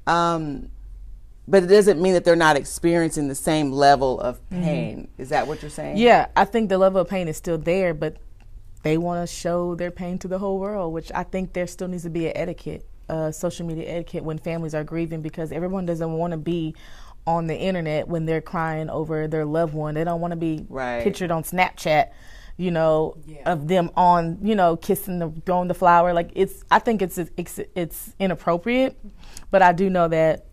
um, 0.06 0.68
but 1.48 1.62
it 1.62 1.68
doesn't 1.68 2.02
mean 2.02 2.12
that 2.14 2.24
they're 2.24 2.36
not 2.36 2.56
experiencing 2.56 3.28
the 3.28 3.34
same 3.34 3.70
level 3.72 4.20
of 4.20 4.38
pain. 4.50 5.08
Is 5.16 5.28
that 5.30 5.46
what 5.46 5.62
you're 5.62 5.70
saying? 5.70 5.94
Mm-hmm. 5.96 6.02
Yeah, 6.04 6.26
I 6.36 6.44
think 6.44 6.68
the 6.68 6.76
level 6.76 7.00
of 7.00 7.08
pain 7.08 7.28
is 7.28 7.36
still 7.38 7.56
there, 7.56 7.94
but 7.94 8.16
they 8.86 8.98
want 8.98 9.28
to 9.28 9.34
show 9.34 9.74
their 9.74 9.90
pain 9.90 10.16
to 10.18 10.28
the 10.28 10.38
whole 10.38 10.58
world, 10.60 10.92
which 10.92 11.10
I 11.14 11.24
think 11.24 11.52
there 11.52 11.66
still 11.66 11.88
needs 11.88 12.04
to 12.04 12.10
be 12.10 12.26
an 12.28 12.32
etiquette, 12.36 12.86
uh, 13.08 13.32
social 13.32 13.66
media 13.66 13.88
etiquette 13.88 14.22
when 14.22 14.38
families 14.38 14.74
are 14.74 14.84
grieving 14.84 15.22
because 15.22 15.50
everyone 15.50 15.86
doesn't 15.86 16.12
want 16.12 16.30
to 16.32 16.36
be 16.36 16.74
on 17.26 17.48
the 17.48 17.56
internet 17.56 18.06
when 18.06 18.26
they're 18.26 18.40
crying 18.40 18.88
over 18.88 19.26
their 19.26 19.44
loved 19.44 19.74
one. 19.74 19.94
They 19.94 20.04
don't 20.04 20.20
want 20.20 20.30
to 20.32 20.36
be 20.36 20.64
Right. 20.68 21.02
pictured 21.02 21.32
on 21.32 21.42
Snapchat, 21.42 22.10
you 22.56 22.70
know, 22.70 23.16
of 23.44 23.66
them 23.66 23.90
on, 23.96 24.38
you 24.40 24.54
know, 24.54 24.76
kissing 24.76 25.18
the 25.18 25.32
throwing 25.44 25.66
the 25.66 25.74
flower. 25.74 26.12
Like 26.12 26.30
it's, 26.34 26.62
I 26.70 26.78
think 26.78 27.02
it's 27.02 27.18
it's 27.18 27.58
it's 27.74 28.14
inappropriate, 28.20 28.96
but 29.50 29.62
I 29.62 29.72
do 29.72 29.90
know 29.90 30.06
that 30.06 30.46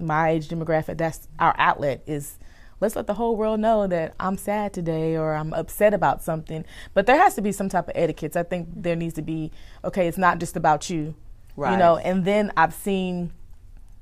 my 0.00 0.30
age 0.30 0.48
demographic, 0.48 0.96
that's 0.96 1.28
our 1.38 1.54
outlet 1.58 2.02
is 2.06 2.38
let's 2.84 2.96
let 2.96 3.06
the 3.06 3.14
whole 3.14 3.34
world 3.34 3.60
know 3.60 3.86
that 3.86 4.14
I'm 4.20 4.36
sad 4.36 4.74
today 4.74 5.16
or 5.16 5.34
I'm 5.34 5.54
upset 5.54 5.94
about 5.94 6.22
something. 6.22 6.66
But 6.92 7.06
there 7.06 7.16
has 7.16 7.34
to 7.36 7.40
be 7.40 7.50
some 7.50 7.70
type 7.70 7.88
of 7.88 7.92
etiquette. 7.94 8.36
I 8.36 8.42
think 8.42 8.68
there 8.76 8.94
needs 8.94 9.14
to 9.14 9.22
be 9.22 9.52
okay, 9.82 10.06
it's 10.06 10.18
not 10.18 10.38
just 10.38 10.54
about 10.54 10.90
you. 10.90 11.14
Right. 11.56 11.72
You 11.72 11.78
know, 11.78 11.96
and 11.96 12.26
then 12.26 12.52
I've 12.58 12.74
seen 12.74 13.32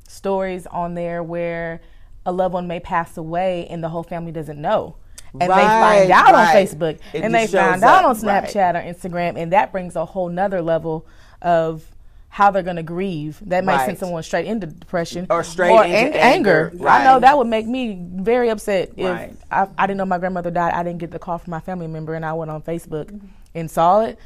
stories 0.08 0.66
on 0.66 0.94
there 0.94 1.22
where 1.22 1.80
a 2.26 2.32
loved 2.32 2.54
one 2.54 2.66
may 2.66 2.80
pass 2.80 3.16
away 3.16 3.68
and 3.70 3.84
the 3.84 3.88
whole 3.88 4.02
family 4.02 4.32
doesn't 4.32 4.60
know. 4.60 4.96
And 5.32 5.42
they 5.42 5.46
find 5.46 6.10
out 6.10 6.32
right. 6.32 6.48
on 6.48 6.54
Facebook 6.54 6.98
It 7.12 7.22
and 7.22 7.32
they 7.32 7.46
find 7.46 7.84
out 7.84 8.04
up, 8.04 8.16
on 8.16 8.26
right. 8.26 8.44
Snapchat 8.44 8.74
or 8.74 8.92
Instagram 8.92 9.36
and 9.36 9.52
that 9.52 9.70
brings 9.70 9.94
a 9.94 10.04
whole 10.04 10.28
nother 10.28 10.60
level 10.60 11.06
of 11.40 11.84
how 12.34 12.50
they're 12.50 12.62
going 12.62 12.76
to 12.76 12.82
grieve. 12.82 13.38
That 13.44 13.62
may 13.62 13.74
Right. 13.74 13.84
send 13.84 13.98
someone 13.98 14.22
straight 14.22 14.46
into 14.46 14.66
depression 14.66 15.26
Or 15.28 15.44
straight 15.44 15.70
into 15.70 16.18
ang- 16.18 16.36
anger. 16.36 16.72
I 16.86 17.04
know 17.04 17.20
that 17.20 17.36
would 17.36 17.46
make 17.46 17.66
me 17.66 18.06
very 18.14 18.48
upset 18.48 18.92
if 18.96 19.06
Right. 19.06 19.36
I, 19.50 19.66
I 19.76 19.86
didn't 19.86 19.98
know 19.98 20.06
my 20.06 20.16
grandmother 20.16 20.50
died. 20.50 20.72
I 20.72 20.82
didn't 20.82 20.98
get 20.98 21.10
the 21.10 21.18
call 21.18 21.36
from 21.36 21.50
my 21.50 21.60
family 21.60 21.86
member, 21.88 22.14
and 22.14 22.24
I 22.24 22.32
went 22.32 22.50
on 22.50 22.62
Facebook 22.62 23.14
and 23.54 23.70
saw 23.70 24.00
it. 24.06 24.18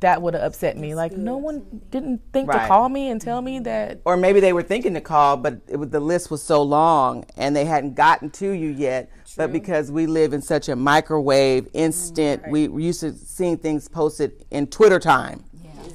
That 0.00 0.20
would 0.20 0.34
have 0.34 0.42
upset 0.42 0.76
me. 0.76 0.94
Like 0.94 1.12
no 1.12 1.38
one 1.38 1.62
didn't 1.90 2.20
think 2.34 2.48
Right. 2.50 2.62
to 2.62 2.68
call 2.68 2.88
me 2.90 3.08
and 3.08 3.18
tell 3.18 3.40
me 3.40 3.60
that. 3.60 4.00
or 4.04 4.18
maybe 4.18 4.40
they 4.40 4.52
were 4.52 4.62
thinking 4.62 4.92
to 4.92 5.00
call, 5.00 5.38
but 5.38 5.58
it 5.66 5.76
was, 5.78 5.88
the 5.88 6.00
list 6.00 6.30
was 6.30 6.42
so 6.42 6.62
long 6.62 7.24
and 7.38 7.56
they 7.56 7.64
hadn't 7.64 7.94
gotten 7.94 8.28
to 8.32 8.50
you 8.50 8.68
yet. 8.68 9.08
But 9.38 9.52
because 9.52 9.90
we 9.90 10.06
live 10.06 10.34
in 10.34 10.42
such 10.42 10.68
a 10.68 10.76
microwave, 10.76 11.68
instant, 11.72 12.42
we 12.50 12.68
we 12.68 12.84
used 12.84 13.00
to 13.00 13.14
seeing 13.14 13.56
things 13.56 13.88
posted 13.88 14.44
in 14.50 14.66
Twitter 14.66 14.98
time, 14.98 15.44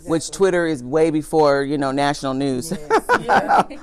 which 0.05 0.31
Twitter 0.31 0.65
is 0.65 0.83
way 0.83 1.09
before 1.09 1.63
you 1.63 1.77
know 1.77 1.91
national 1.91 2.33
news. 2.33 2.73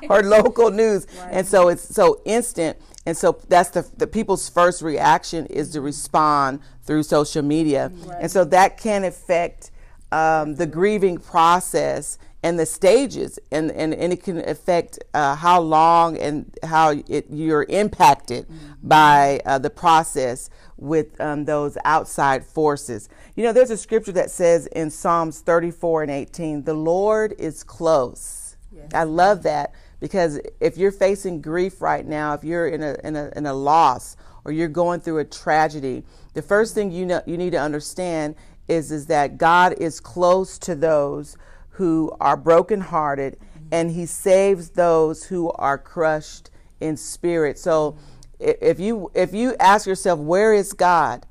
Or 0.08 0.22
local 0.22 0.70
news, 0.70 1.06
and 1.30 1.46
so 1.46 1.68
it's 1.68 1.94
so 1.94 2.20
instant. 2.24 2.78
And 3.04 3.16
so 3.16 3.38
that's 3.48 3.70
the 3.70 3.86
the 3.96 4.06
people's 4.06 4.48
first 4.48 4.82
reaction 4.82 5.46
is 5.46 5.70
to 5.72 5.80
respond 5.80 6.60
through 6.82 7.02
social 7.02 7.42
media, 7.42 7.92
and 8.20 8.30
so 8.30 8.44
that 8.44 8.78
can 8.78 9.04
affect 9.04 9.70
um, 10.12 10.54
the 10.54 10.66
grieving 10.66 11.18
process 11.18 12.18
and 12.42 12.58
the 12.58 12.66
stages. 12.66 13.38
And, 13.50 13.72
and, 13.72 13.92
and 13.94 14.12
it 14.12 14.22
can 14.22 14.38
affect 14.48 14.98
uh, 15.14 15.34
how 15.34 15.60
long 15.60 16.16
and 16.16 16.56
how 16.62 16.90
it, 17.08 17.26
you're 17.28 17.66
impacted 17.68 18.46
by 18.82 19.40
uh, 19.44 19.58
the 19.58 19.70
process 19.70 20.48
with 20.78 21.20
um, 21.20 21.44
those 21.44 21.78
outside 21.84 22.44
forces. 22.44 23.08
You 23.34 23.44
know 23.44 23.52
there's 23.52 23.70
a 23.70 23.76
scripture 23.76 24.12
that 24.12 24.30
says 24.30 24.66
in 24.68 24.90
psalms 24.90 25.40
34 25.40 26.02
and 26.02 26.10
18 26.10 26.64
the 26.64 26.74
lord 26.74 27.34
is 27.38 27.62
close. 27.62 28.56
I 28.94 29.04
love 29.04 29.42
that 29.44 29.72
because 30.00 30.40
if 30.60 30.76
you're 30.76 30.92
facing 30.92 31.40
grief 31.40 31.80
right 31.80 32.06
now 32.06 32.34
if 32.34 32.44
you're 32.44 32.68
in 32.68 32.82
a, 32.82 32.96
in 33.02 33.16
a, 33.16 33.30
in 33.36 33.46
a 33.46 33.54
loss 33.54 34.16
or 34.44 34.52
you're 34.52 34.68
going 34.68 35.00
through 35.00 35.18
a 35.18 35.24
tragedy 35.24 36.04
the 36.34 36.42
first 36.42 36.74
thing 36.74 36.90
you 36.90 37.06
know 37.06 37.22
you 37.26 37.36
need 37.38 37.50
to 37.52 37.60
understand 37.60 38.34
is 38.68 38.92
is 38.92 39.06
that 39.06 39.38
God 39.38 39.74
is 39.78 40.00
close 40.00 40.58
to 40.58 40.74
those 40.74 41.36
who 41.70 42.14
are 42.20 42.36
brokenhearted 42.36 43.38
and 43.72 43.90
he 43.90 44.06
saves 44.06 44.70
those 44.70 45.24
who 45.24 45.50
are 45.52 45.78
crushed 45.78 46.50
in 46.80 46.96
spirit. 46.96 47.58
So 47.58 47.96
i- 47.96 48.15
if 48.38 48.80
you 48.80 49.10
if 49.14 49.34
you 49.34 49.56
ask 49.58 49.86
yourself 49.86 50.18
where 50.18 50.54
is 50.54 50.72
God? 50.72 51.26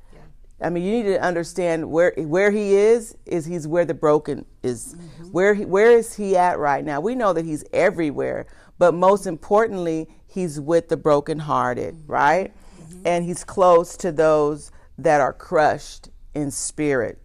I 0.61 0.69
mean, 0.69 0.83
you 0.83 0.91
need 0.91 1.03
to 1.03 1.21
understand 1.21 1.91
where 1.91 2.13
where 2.17 2.49
he 2.49 2.75
is 2.75 3.15
is 3.25 3.45
he's 3.45 3.67
where 3.67 3.85
the 3.85 3.93
broken 3.93 4.45
is. 4.63 4.95
Mm-hmm. 4.95 5.31
Where 5.31 5.53
he, 5.53 5.65
where 5.65 5.91
is 5.91 6.15
he 6.15 6.37
at 6.37 6.59
right 6.59 6.83
now? 6.83 7.01
We 7.01 7.13
know 7.13 7.33
that 7.33 7.45
he's 7.45 7.65
everywhere, 7.73 8.47
but 8.77 8.93
most 8.93 9.27
importantly, 9.27 10.07
he's 10.27 10.59
with 10.59 10.87
the 10.87 10.97
brokenhearted, 10.97 11.95
mm-hmm. 11.95 12.11
right? 12.11 12.53
Mm-hmm. 12.53 13.07
And 13.07 13.25
he's 13.25 13.43
close 13.43 13.97
to 13.97 14.11
those 14.11 14.71
that 14.97 15.19
are 15.19 15.33
crushed 15.33 16.09
in 16.33 16.51
spirit. 16.51 17.21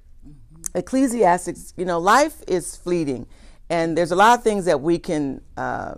Ecclesiastics, 0.75 1.73
you 1.77 1.85
know, 1.85 1.99
life 1.99 2.43
is 2.49 2.77
fleeting, 2.77 3.27
and 3.69 3.97
there's 3.97 4.13
a 4.13 4.17
lot 4.17 4.39
of 4.39 4.45
things 4.45 4.65
that 4.65 4.81
we 4.81 4.99
can 4.99 5.41
uh, 5.57 5.95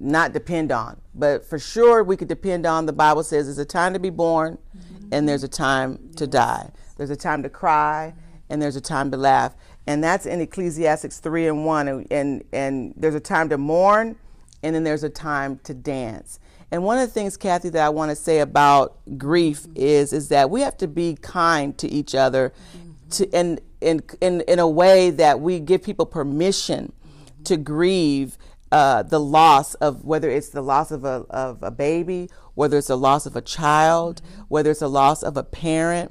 not 0.00 0.32
depend 0.32 0.72
on, 0.72 1.00
but 1.14 1.44
for 1.44 1.58
sure 1.58 2.02
we 2.02 2.16
could 2.16 2.28
depend 2.28 2.66
on. 2.66 2.86
The 2.86 2.92
Bible 2.92 3.22
says 3.22 3.46
there's 3.46 3.58
a 3.58 3.64
time 3.64 3.92
to 3.92 3.98
be 3.98 4.10
born, 4.10 4.58
and 5.12 5.28
there's 5.28 5.44
a 5.44 5.48
time 5.48 6.10
to 6.16 6.26
die. 6.26 6.70
There's 6.96 7.10
a 7.10 7.16
time 7.16 7.42
to 7.42 7.48
cry, 7.48 8.14
and 8.48 8.60
there's 8.60 8.76
a 8.76 8.80
time 8.80 9.10
to 9.12 9.16
laugh, 9.16 9.54
and 9.86 10.02
that's 10.02 10.26
in 10.26 10.40
Ecclesiastics 10.40 11.20
three 11.20 11.46
and 11.46 11.64
one. 11.64 11.88
And 11.88 12.06
and, 12.10 12.44
and 12.52 12.94
there's 12.96 13.14
a 13.14 13.20
time 13.20 13.48
to 13.50 13.58
mourn, 13.58 14.16
and 14.62 14.74
then 14.74 14.84
there's 14.84 15.04
a 15.04 15.10
time 15.10 15.60
to 15.64 15.74
dance. 15.74 16.38
And 16.70 16.82
one 16.82 16.98
of 16.98 17.06
the 17.06 17.12
things, 17.12 17.36
Kathy, 17.36 17.68
that 17.68 17.84
I 17.84 17.88
want 17.88 18.10
to 18.10 18.16
say 18.16 18.40
about 18.40 18.98
grief 19.16 19.66
is 19.74 20.12
is 20.12 20.28
that 20.28 20.50
we 20.50 20.62
have 20.62 20.76
to 20.78 20.88
be 20.88 21.16
kind 21.20 21.76
to 21.78 21.88
each 21.88 22.14
other, 22.14 22.52
to 23.10 23.32
and 23.32 23.60
in 23.80 24.02
in 24.20 24.40
in 24.42 24.58
a 24.58 24.68
way 24.68 25.10
that 25.10 25.40
we 25.40 25.60
give 25.60 25.82
people 25.82 26.06
permission 26.06 26.92
to 27.44 27.56
grieve 27.56 28.38
uh, 28.74 29.04
the 29.04 29.20
loss 29.20 29.74
of 29.74 30.04
whether 30.04 30.28
it's 30.28 30.48
the 30.48 30.60
loss 30.60 30.90
of 30.90 31.04
a, 31.04 31.24
of 31.30 31.62
a 31.62 31.70
baby, 31.70 32.28
whether 32.54 32.76
it's 32.76 32.88
the 32.88 32.98
loss 32.98 33.24
of 33.24 33.36
a 33.36 33.40
child, 33.40 34.20
whether 34.48 34.72
it's 34.72 34.82
a 34.82 34.88
loss 34.88 35.22
of 35.22 35.36
a 35.36 35.44
parent 35.44 36.10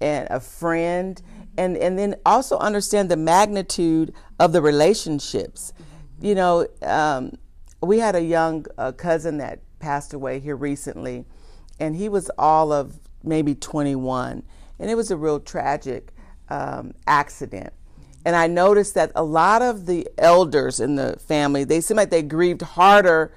and 0.00 0.28
a 0.30 0.38
friend, 0.38 1.20
and, 1.58 1.76
and 1.76 1.98
then 1.98 2.14
also 2.24 2.56
understand 2.58 3.10
the 3.10 3.16
magnitude 3.16 4.14
of 4.38 4.52
the 4.52 4.62
relationships. 4.62 5.72
You 6.20 6.36
know, 6.36 6.68
um, 6.82 7.32
we 7.82 7.98
had 7.98 8.14
a 8.14 8.22
young 8.22 8.64
uh, 8.78 8.92
cousin 8.92 9.38
that 9.38 9.58
passed 9.80 10.14
away 10.14 10.38
here 10.38 10.54
recently, 10.54 11.24
and 11.80 11.96
he 11.96 12.08
was 12.08 12.30
all 12.38 12.70
of 12.70 13.00
maybe 13.24 13.56
21, 13.56 14.44
and 14.78 14.88
it 14.88 14.94
was 14.94 15.10
a 15.10 15.16
real 15.16 15.40
tragic 15.40 16.12
um, 16.48 16.94
accident. 17.08 17.72
And 18.24 18.34
I 18.34 18.46
noticed 18.46 18.94
that 18.94 19.12
a 19.14 19.22
lot 19.22 19.60
of 19.62 19.86
the 19.86 20.08
elders 20.16 20.80
in 20.80 20.96
the 20.96 21.16
family, 21.18 21.64
they 21.64 21.80
seem 21.80 21.96
like 21.96 22.10
they 22.10 22.22
grieved 22.22 22.62
harder 22.62 23.32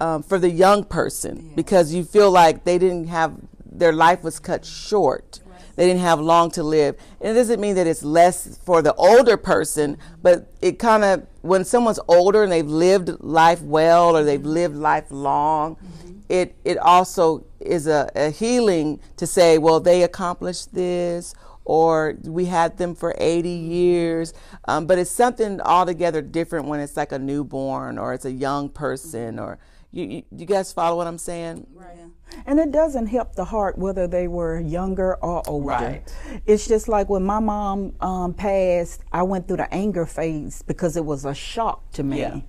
um, 0.00 0.22
for 0.22 0.38
the 0.38 0.50
young 0.50 0.82
person 0.84 1.46
yeah. 1.48 1.52
because 1.54 1.94
you 1.94 2.02
feel 2.04 2.30
like 2.30 2.64
they 2.64 2.76
didn't 2.76 3.06
have, 3.06 3.36
their 3.64 3.92
life 3.92 4.24
was 4.24 4.40
cut 4.40 4.64
short. 4.64 5.40
Right. 5.46 5.60
They 5.76 5.86
didn't 5.86 6.00
have 6.00 6.18
long 6.18 6.50
to 6.52 6.64
live. 6.64 6.96
And 7.20 7.30
it 7.30 7.34
doesn't 7.34 7.60
mean 7.60 7.76
that 7.76 7.86
it's 7.86 8.02
less 8.02 8.58
for 8.58 8.82
the 8.82 8.94
older 8.94 9.36
person, 9.36 9.96
but 10.20 10.52
it 10.60 10.80
kind 10.80 11.04
of, 11.04 11.26
when 11.42 11.64
someone's 11.64 12.00
older 12.08 12.42
and 12.42 12.50
they've 12.50 12.66
lived 12.66 13.10
life 13.20 13.62
well 13.62 14.16
or 14.16 14.24
they've 14.24 14.44
lived 14.44 14.74
life 14.74 15.06
long, 15.10 15.76
mm-hmm. 15.76 16.18
it, 16.28 16.56
it 16.64 16.78
also 16.78 17.44
is 17.60 17.86
a, 17.86 18.10
a 18.16 18.30
healing 18.30 18.98
to 19.18 19.26
say, 19.26 19.56
well, 19.56 19.78
they 19.78 20.02
accomplished 20.02 20.74
this 20.74 21.32
or 21.64 22.16
we 22.24 22.46
had 22.46 22.78
them 22.78 22.94
for 22.94 23.14
80 23.18 23.48
years. 23.48 24.34
Um, 24.66 24.86
but 24.86 24.98
it's 24.98 25.10
something 25.10 25.60
altogether 25.60 26.22
different 26.22 26.66
when 26.66 26.80
it's 26.80 26.96
like 26.96 27.12
a 27.12 27.18
newborn 27.18 27.98
or 27.98 28.14
it's 28.14 28.24
a 28.24 28.32
young 28.32 28.68
person 28.68 29.38
or 29.38 29.58
you, 29.90 30.04
you, 30.04 30.22
you 30.36 30.46
guys 30.46 30.72
follow 30.72 30.96
what 30.96 31.06
I'm 31.06 31.18
saying? 31.18 31.66
Right. 31.74 31.98
And 32.46 32.58
it 32.58 32.72
doesn't 32.72 33.06
help 33.06 33.34
the 33.34 33.44
heart 33.44 33.78
whether 33.78 34.06
they 34.06 34.28
were 34.28 34.60
younger 34.60 35.14
or 35.16 35.42
older. 35.48 35.66
Right. 35.66 36.14
It's 36.46 36.66
just 36.66 36.88
like 36.88 37.08
when 37.08 37.24
my 37.24 37.40
mom 37.40 37.94
um, 38.00 38.34
passed, 38.34 39.04
I 39.12 39.22
went 39.22 39.48
through 39.48 39.58
the 39.58 39.72
anger 39.72 40.06
phase 40.06 40.62
because 40.62 40.96
it 40.96 41.04
was 41.04 41.24
a 41.24 41.34
shock 41.34 41.90
to 41.92 42.02
me. 42.02 42.20
Yeah. 42.20 42.40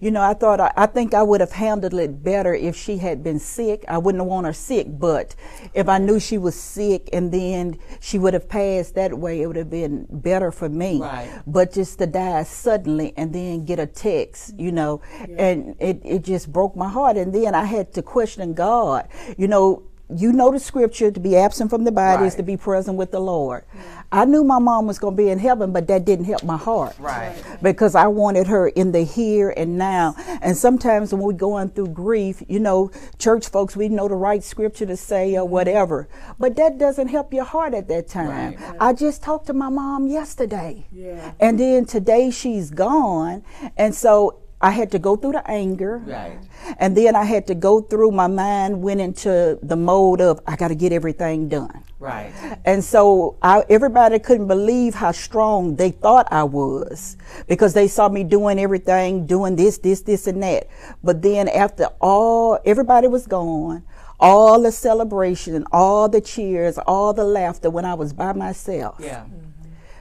You 0.00 0.10
know, 0.10 0.22
I 0.22 0.34
thought, 0.34 0.60
I, 0.60 0.72
I 0.76 0.86
think 0.86 1.14
I 1.14 1.22
would 1.22 1.40
have 1.40 1.52
handled 1.52 1.94
it 1.94 2.22
better 2.22 2.54
if 2.54 2.76
she 2.76 2.98
had 2.98 3.22
been 3.22 3.38
sick. 3.38 3.84
I 3.88 3.98
wouldn't 3.98 4.20
have 4.20 4.28
wanted 4.28 4.48
her 4.48 4.52
sick, 4.52 4.86
but 4.88 5.34
if 5.74 5.88
I 5.88 5.98
knew 5.98 6.20
she 6.20 6.38
was 6.38 6.54
sick 6.54 7.08
and 7.12 7.32
then 7.32 7.78
she 8.00 8.18
would 8.18 8.34
have 8.34 8.48
passed 8.48 8.94
that 8.96 9.18
way, 9.18 9.42
it 9.42 9.46
would 9.46 9.56
have 9.56 9.70
been 9.70 10.06
better 10.10 10.50
for 10.50 10.68
me. 10.68 11.00
Right. 11.00 11.30
But 11.46 11.72
just 11.72 11.98
to 11.98 12.06
die 12.06 12.42
suddenly 12.42 13.14
and 13.16 13.32
then 13.32 13.64
get 13.64 13.78
a 13.78 13.86
text, 13.86 14.58
you 14.58 14.72
know, 14.72 15.00
yeah. 15.28 15.46
and 15.46 15.76
it, 15.78 16.00
it 16.04 16.22
just 16.22 16.52
broke 16.52 16.76
my 16.76 16.88
heart. 16.88 17.16
And 17.16 17.34
then 17.34 17.54
I 17.54 17.64
had 17.64 17.92
to 17.94 18.02
question 18.02 18.54
God 18.54 19.08
you 19.36 19.48
know, 19.48 19.82
you 20.14 20.32
know 20.32 20.50
the 20.50 20.58
scripture 20.58 21.10
to 21.10 21.20
be 21.20 21.36
absent 21.36 21.70
from 21.70 21.84
the 21.84 21.92
body 21.92 22.22
right. 22.22 22.26
is 22.26 22.34
to 22.36 22.42
be 22.42 22.56
present 22.56 22.96
with 22.96 23.10
the 23.10 23.20
Lord. 23.20 23.64
I 24.10 24.24
knew 24.24 24.42
my 24.42 24.58
mom 24.58 24.86
was 24.86 24.98
going 24.98 25.14
to 25.14 25.22
be 25.22 25.28
in 25.28 25.38
heaven, 25.38 25.70
but 25.70 25.86
that 25.88 26.06
didn't 26.06 26.24
help 26.24 26.42
my 26.44 26.56
heart. 26.56 26.96
Right. 26.98 27.36
Because 27.62 27.94
I 27.94 28.06
wanted 28.06 28.46
her 28.46 28.68
in 28.68 28.92
the 28.92 29.02
here 29.02 29.52
and 29.54 29.76
now. 29.76 30.14
And 30.40 30.56
sometimes 30.56 31.12
when 31.12 31.20
we're 31.20 31.32
going 31.34 31.68
through 31.70 31.88
grief, 31.88 32.42
you 32.48 32.58
know, 32.58 32.90
church 33.18 33.48
folks, 33.48 33.76
we 33.76 33.90
know 33.90 34.08
the 34.08 34.14
right 34.14 34.42
scripture 34.42 34.86
to 34.86 34.96
say 34.96 35.36
or 35.36 35.42
mm-hmm. 35.42 35.52
whatever. 35.52 36.08
But 36.38 36.56
that 36.56 36.78
doesn't 36.78 37.08
help 37.08 37.34
your 37.34 37.44
heart 37.44 37.74
at 37.74 37.88
that 37.88 38.08
time. 38.08 38.54
Right. 38.54 38.76
I 38.80 38.94
just 38.94 39.22
talked 39.22 39.46
to 39.48 39.52
my 39.52 39.68
mom 39.68 40.06
yesterday. 40.06 40.86
Yeah. 40.90 41.32
And 41.38 41.60
then 41.60 41.84
today 41.84 42.30
she's 42.30 42.70
gone. 42.70 43.44
And 43.76 43.94
so 43.94 44.40
I 44.60 44.70
had 44.72 44.90
to 44.90 44.98
go 44.98 45.16
through 45.16 45.32
the 45.32 45.48
anger. 45.48 45.98
Right. 45.98 46.38
And 46.78 46.96
then 46.96 47.14
I 47.14 47.24
had 47.24 47.46
to 47.46 47.54
go 47.54 47.80
through 47.80 48.10
my 48.10 48.26
mind 48.26 48.82
went 48.82 49.00
into 49.00 49.58
the 49.62 49.76
mode 49.76 50.20
of 50.20 50.40
I 50.46 50.56
got 50.56 50.68
to 50.68 50.74
get 50.74 50.92
everything 50.92 51.48
done. 51.48 51.84
Right. 52.00 52.32
And 52.64 52.82
so 52.82 53.36
I, 53.40 53.64
everybody 53.68 54.18
couldn't 54.18 54.48
believe 54.48 54.94
how 54.94 55.12
strong 55.12 55.76
they 55.76 55.90
thought 55.90 56.28
I 56.32 56.44
was 56.44 57.16
because 57.46 57.74
they 57.74 57.88
saw 57.88 58.08
me 58.08 58.24
doing 58.24 58.58
everything, 58.58 59.26
doing 59.26 59.56
this, 59.56 59.78
this, 59.78 60.02
this, 60.02 60.26
and 60.26 60.42
that. 60.42 60.68
But 61.02 61.22
then 61.22 61.48
after 61.48 61.86
all, 62.00 62.58
everybody 62.64 63.06
was 63.06 63.26
gone, 63.26 63.84
all 64.20 64.60
the 64.60 64.72
celebration 64.72 65.64
all 65.72 66.08
the 66.08 66.20
cheers, 66.20 66.78
all 66.78 67.12
the 67.12 67.24
laughter 67.24 67.70
when 67.70 67.84
I 67.84 67.94
was 67.94 68.12
by 68.12 68.32
myself. 68.32 68.96
Yeah. 68.98 69.20
Mm-hmm. 69.20 69.34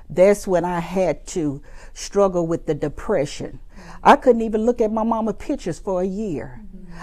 That's 0.09 0.47
when 0.47 0.65
I 0.65 0.79
had 0.79 1.27
to 1.27 1.61
struggle 1.93 2.47
with 2.47 2.65
the 2.65 2.73
depression 2.73 3.59
I 4.07 4.15
couldn't 4.15 4.41
even 4.41 4.65
look 4.65 4.79
at 4.79 4.89
my 4.89 5.03
mama 5.03 5.33
pictures 5.33 5.79
for 5.79 6.01
a 6.01 6.05
year. 6.05 6.61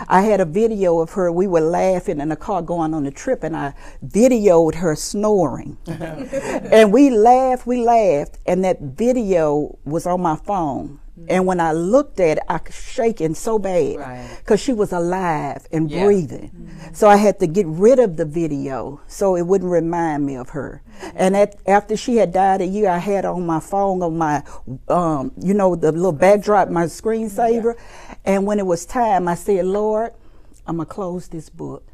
I 0.09 0.23
had 0.23 0.41
a 0.41 0.47
video 0.47 1.01
of 1.01 1.13
her. 1.13 1.31
We 1.31 1.47
were 1.47 1.61
laughing 1.61 2.19
in 2.19 2.31
the 2.31 2.37
car 2.37 2.63
going 2.63 2.95
on 2.95 3.05
a 3.05 3.11
trip, 3.11 3.45
and 3.45 3.55
I 3.55 3.75
videoed 4.03 4.77
her 4.77 4.97
snoring. 4.97 5.77
and 5.87 6.91
we 6.95 7.11
laughed, 7.11 7.67
we 7.67 7.85
laughed, 7.85 8.39
and 8.47 8.65
that 8.65 8.81
video 8.81 9.79
was 9.85 10.07
on 10.07 10.23
my 10.23 10.37
phone. 10.37 10.99
And 11.29 11.47
when 11.47 11.61
I 11.61 11.73
looked 11.73 12.19
at 12.19 12.39
it, 12.39 12.45
I 12.49 12.61
was 12.65 12.75
shaking 12.75 13.35
so 13.35 13.59
bad 13.59 13.97
because 14.39 14.51
right. 14.51 14.61
she 14.61 14.73
was 14.73 14.93
alive 14.93 15.67
and 15.71 15.89
yeah. 15.89 16.05
breathing. 16.05 16.51
Mm-hmm. 16.51 16.95
So 16.95 17.09
I 17.09 17.17
had 17.17 17.39
to 17.39 17.47
get 17.47 17.67
rid 17.67 18.01
of 18.01 18.17
the 18.17 18.25
video 18.25 19.01
so 19.07 19.37
it 19.37 19.43
wouldn't 19.43 19.71
remind 19.71 20.27
me 20.27 20.37
of 20.37 20.51
her. 20.51 20.83
Mm-hmm. 20.99 21.17
And 21.17 21.37
at, 21.37 21.57
after 21.67 21.97
she 21.97 22.17
had 22.17 22.33
died 22.33 22.63
a 22.63 22.67
year, 22.67 22.89
I 22.89 22.99
had 22.99 23.25
on 23.25 23.47
my 23.47 23.61
phone 23.61 24.03
on 24.03 24.19
my, 24.19 24.43
um, 24.89 25.33
you 25.41 25.55
know, 25.55 25.77
the 25.77 25.93
little 25.93 26.13
backdrop, 26.13 26.69
my 26.69 26.87
screensaver. 26.87 27.75
Yeah. 27.77 28.15
And 28.25 28.47
when 28.47 28.59
it 28.59 28.67
was 28.67 28.85
time, 28.85 29.29
I 29.29 29.37
said, 29.37 29.67
Lord, 29.67 30.13
I'm 30.67 30.77
going 30.77 30.89
to 30.89 30.93
close 30.93 31.29
this 31.29 31.49
book. 31.49 31.87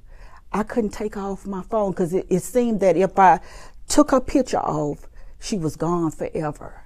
I 0.52 0.62
couldn't 0.62 0.90
take 0.90 1.16
off 1.16 1.46
my 1.46 1.62
phone 1.62 1.92
because 1.92 2.14
it, 2.14 2.26
it 2.30 2.40
seemed 2.40 2.80
that 2.80 2.96
if 2.96 3.18
I 3.18 3.40
took 3.86 4.12
her 4.12 4.20
picture 4.20 4.58
off, 4.58 5.08
she 5.38 5.58
was 5.58 5.76
gone 5.76 6.10
forever. 6.10 6.84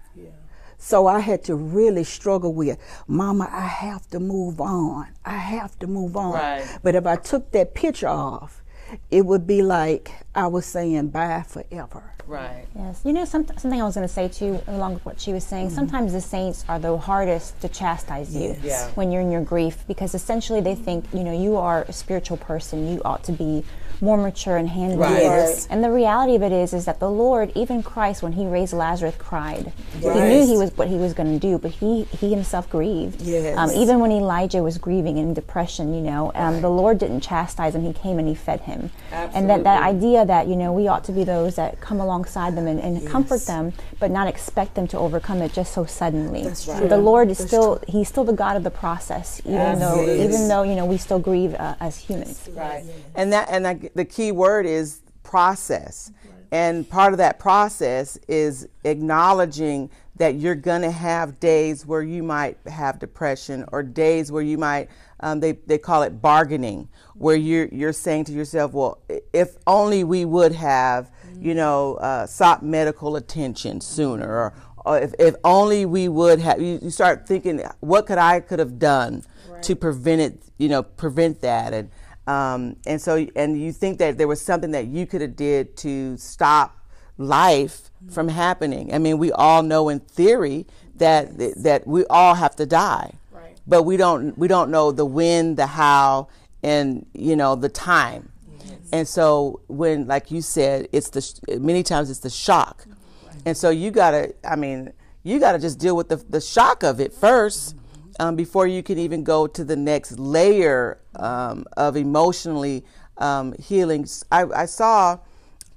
So 0.79 1.07
I 1.07 1.21
had 1.21 1.45
to 1.45 1.55
really 1.55 2.05
struggle 2.05 2.53
with, 2.53 2.79
Mama, 3.07 3.49
I 3.51 3.67
have 3.67 4.09
to 4.11 4.21
move 4.21 4.61
on. 4.61 5.09
I 5.25 5.37
have 5.37 5.79
to 5.79 5.87
move 5.87 6.17
on. 6.17 6.35
Right. 6.35 6.79
But 6.83 6.95
if 6.95 7.07
I 7.07 7.17
took 7.17 7.51
that 7.53 7.75
picture 7.75 8.09
off, 8.09 8.63
it 9.11 9.25
would 9.25 9.47
be 9.47 9.63
like 9.63 10.13
I 10.35 10.47
was 10.47 10.67
saying 10.67 11.09
bye 11.09 11.43
forever. 11.47 12.03
Right. 12.27 12.67
Yes. 12.75 13.03
You 13.05 13.13
know, 13.13 13.25
some, 13.25 13.47
something 13.47 13.81
I 13.81 13.85
was 13.85 13.95
going 13.95 14.07
to 14.07 14.13
say 14.13 14.29
too, 14.29 14.61
along 14.67 14.95
with 14.95 15.05
what 15.05 15.21
she 15.21 15.33
was 15.33 15.45
saying. 15.45 15.67
Mm-hmm. 15.67 15.75
Sometimes 15.75 16.13
the 16.13 16.21
saints 16.21 16.65
are 16.69 16.79
the 16.79 16.97
hardest 16.97 17.61
to 17.61 17.69
chastise 17.69 18.35
you 18.35 18.57
yes. 18.63 18.91
when 18.95 19.13
you're 19.13 19.21
in 19.21 19.31
your 19.31 19.43
grief 19.43 19.85
because 19.87 20.15
essentially 20.15 20.61
they 20.61 20.75
think, 20.75 21.05
you 21.13 21.23
know, 21.25 21.39
you 21.39 21.57
are 21.57 21.83
a 21.83 21.93
spiritual 21.93 22.37
person. 22.37 22.89
You 22.93 23.03
ought 23.05 23.25
to 23.25 23.33
be 23.33 23.65
more 24.01 24.17
mature 24.17 24.57
and 24.57 24.69
handle 24.69 24.99
right. 24.99 25.15
this. 25.15 25.67
And 25.71 25.83
the 25.83 25.91
reality 25.91 26.35
of 26.35 26.43
it 26.43 26.53
is, 26.53 26.73
is 26.73 26.85
that 26.85 27.01
the 27.01 27.11
Lord, 27.11 27.53
even 27.55 27.83
Christ, 27.83 28.23
when 28.23 28.33
He 28.33 28.47
raised 28.47 28.73
Lazarus, 28.73 29.15
cried. 29.19 29.73
Right. 30.01 30.15
He 30.15 30.21
knew 30.21 30.47
He 30.47 30.57
was 30.57 30.77
what 30.77 30.89
He 30.89 30.97
was 30.97 31.15
going 31.15 31.33
to 31.33 31.39
do, 31.39 31.59
but 31.59 31.71
He 31.71 32.05
He 32.05 32.31
Himself 32.31 32.69
grieved. 32.71 33.23
Yes. 33.23 33.57
Um, 33.57 33.71
even 33.71 34.01
when 34.01 34.13
Elijah 34.13 34.63
was 34.63 34.79
grieving 34.79 35.19
in 35.19 35.35
depression, 35.35 35.95
you 35.95 36.01
know, 36.01 36.33
um, 36.35 36.55
right. 36.55 36.63
the 36.63 36.71
Lord 36.71 36.99
didn't 36.99 37.21
chastise 37.21 37.75
him. 37.75 37.83
He 37.83 37.93
came 37.93 38.19
and 38.19 38.29
He 38.29 38.35
fed 38.35 38.61
him. 38.61 38.91
Absolutely. 39.11 39.39
And 39.39 39.51
that 39.51 39.65
that 39.65 39.83
idea 39.83 40.25
that 40.25 40.49
you 40.49 40.57
know 40.57 40.73
we 40.73 40.89
ought 40.89 41.05
to 41.05 41.13
be 41.13 41.25
those 41.25 41.57
that 41.57 41.81
come 41.81 42.01
alongside 42.01 42.57
them 42.57 42.67
and, 42.67 42.81
and 42.81 43.03
yes. 43.03 43.11
comfort 43.11 43.43
them, 43.43 43.73
but 43.99 44.11
not 44.11 44.29
expect 44.29 44.75
them 44.75 44.87
to 44.89 44.99
overcome 44.99 45.43
it 45.43 45.53
just 45.53 45.73
so 45.73 45.85
suddenly. 45.85 46.43
That's 46.43 46.67
right. 46.67 46.89
The 46.89 46.97
Lord 46.97 47.31
is 47.31 47.39
That's 47.39 47.51
still 47.51 47.79
true. 47.79 47.85
He's 47.89 48.09
still 48.09 48.25
the 48.25 48.33
God 48.33 48.57
of 48.57 48.65
the 48.65 48.71
process, 48.71 49.41
even 49.41 49.55
yes. 49.55 49.79
though 49.79 50.03
even 50.03 50.49
though 50.49 50.63
you 50.63 50.75
know 50.75 50.85
we 50.85 50.99
still 50.99 51.19
grieve 51.19 51.55
uh, 51.55 51.75
as 51.81 51.99
humans. 51.99 52.49
Right. 52.53 52.85
And 53.15 53.33
that 53.33 53.49
and 53.51 53.65
that, 53.65 53.84
the 53.94 54.05
key 54.05 54.33
word 54.33 54.66
is 54.66 55.03
process. 55.23 56.12
And 56.53 56.88
part 56.88 57.12
of 57.12 57.18
that 57.18 57.40
process 57.40 58.16
is 58.29 58.68
acknowledging 58.85 59.90
that 60.16 60.37
you're 60.37 60.55
going 60.55 60.83
to 60.83 60.90
have 60.92 61.40
days 61.40 61.85
where 61.85 62.03
you 62.03 62.23
might 62.23 62.57
have 62.68 63.01
depression 63.01 63.64
or 63.73 63.83
days 63.83 64.31
where 64.31 64.42
you 64.42 64.57
might, 64.57 64.88
um, 65.18 65.40
they, 65.40 65.53
they 65.66 65.79
call 65.79 66.05
it 66.05 66.23
bargaining, 66.23 66.88
where 67.14 67.35
you're, 67.35 67.66
you're 67.73 67.92
saying 67.92 68.27
to 68.27 68.33
yourself, 68.33 68.73
well, 68.73 69.03
if 69.33 69.57
only 69.66 70.05
we 70.05 70.25
would 70.25 70.53
have, 70.53 71.11
you 71.40 71.55
know, 71.55 71.94
uh, 71.97 72.25
sought 72.27 72.64
medical 72.64 73.16
attention 73.16 73.81
sooner 73.81 74.29
or, 74.29 74.55
or 74.85 74.99
if, 74.99 75.12
if 75.18 75.35
only 75.42 75.85
we 75.85 76.07
would 76.07 76.38
have, 76.38 76.62
you, 76.62 76.79
you 76.81 76.90
start 76.90 77.27
thinking, 77.27 77.61
what 77.81 78.07
could 78.07 78.18
I 78.18 78.38
could 78.38 78.61
have 78.61 78.79
done 78.79 79.25
right. 79.49 79.62
to 79.64 79.75
prevent 79.75 80.20
it, 80.20 80.42
you 80.59 80.68
know, 80.68 80.85
prevent 80.85 81.40
that. 81.40 81.75
And, 81.75 81.90
um, 82.27 82.77
and 82.87 83.01
so, 83.01 83.27
and 83.37 83.61
you 83.61 83.73
think 83.73 83.99
that 83.99 84.17
there 84.17 84.29
was 84.29 84.41
something 84.41 84.71
that 84.71 84.87
you 84.87 85.07
could 85.07 85.21
have 85.21 85.37
did 85.37 85.77
to 85.79 86.17
stop 86.17 86.79
life 87.19 87.91
from 88.11 88.29
happening. 88.29 88.93
I 88.95 88.99
mean, 88.99 89.19
we 89.19 89.31
all 89.33 89.63
know 89.63 89.89
in 89.89 90.01
theory 90.01 90.67
that 90.97 91.37
that 91.63 91.87
we 91.87 92.05
all 92.07 92.35
have 92.35 92.57
to 92.57 92.67
die, 92.67 93.13
right. 93.31 93.59
but 93.67 93.83
we 93.83 93.97
don't 93.97 94.37
we 94.39 94.49
don't 94.49 94.71
know 94.71 94.91
the 94.91 95.05
when, 95.05 95.55
the 95.57 95.67
how, 95.67 96.29
and 96.63 97.07
you 97.13 97.37
know 97.37 97.57
the 97.57 97.69
time. 97.69 98.31
Yes. 98.59 98.71
And 98.93 99.09
so, 99.09 99.61
when, 99.69 100.07
like 100.07 100.31
you 100.31 100.41
said, 100.41 100.89
it's 100.93 101.11
the 101.11 101.59
many 101.59 101.83
times 101.83 102.09
it's 102.11 102.21
the 102.21 102.31
shock, 102.31 102.87
right. 103.27 103.37
and 103.45 103.57
so 103.57 103.69
you 103.69 103.91
gotta. 103.91 104.35
I 104.49 104.57
mean, 104.57 104.93
you 105.23 105.39
gotta 105.41 105.59
just 105.59 105.79
deal 105.79 105.95
with 105.95 106.09
the 106.09 106.17
the 106.17 106.41
shock 106.41 106.83
of 106.83 107.01
it 107.01 107.13
1st 107.13 107.75
um, 108.20 108.37
before 108.37 108.66
you 108.66 108.83
can 108.83 108.98
even 108.98 109.24
go 109.24 109.46
to 109.46 109.64
the 109.64 109.77
next 109.77 110.18
layer 110.18 110.98
um, 111.16 111.64
of 111.77 111.96
emotionally 111.96 112.85
um, 113.18 113.55
healing. 113.59 114.07
I, 114.31 114.44
I 114.44 114.66
saw, 114.66 115.18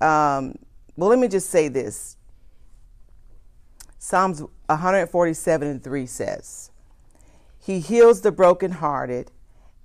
um, 0.01 0.55
well, 0.95 1.09
let 1.09 1.19
me 1.19 1.27
just 1.27 1.49
say 1.49 1.67
this 1.67 2.17
Psalms 3.99 4.41
147 4.67 5.67
and 5.67 5.83
3 5.83 6.05
says, 6.05 6.71
He 7.59 7.79
heals 7.79 8.21
the 8.21 8.31
brokenhearted 8.31 9.31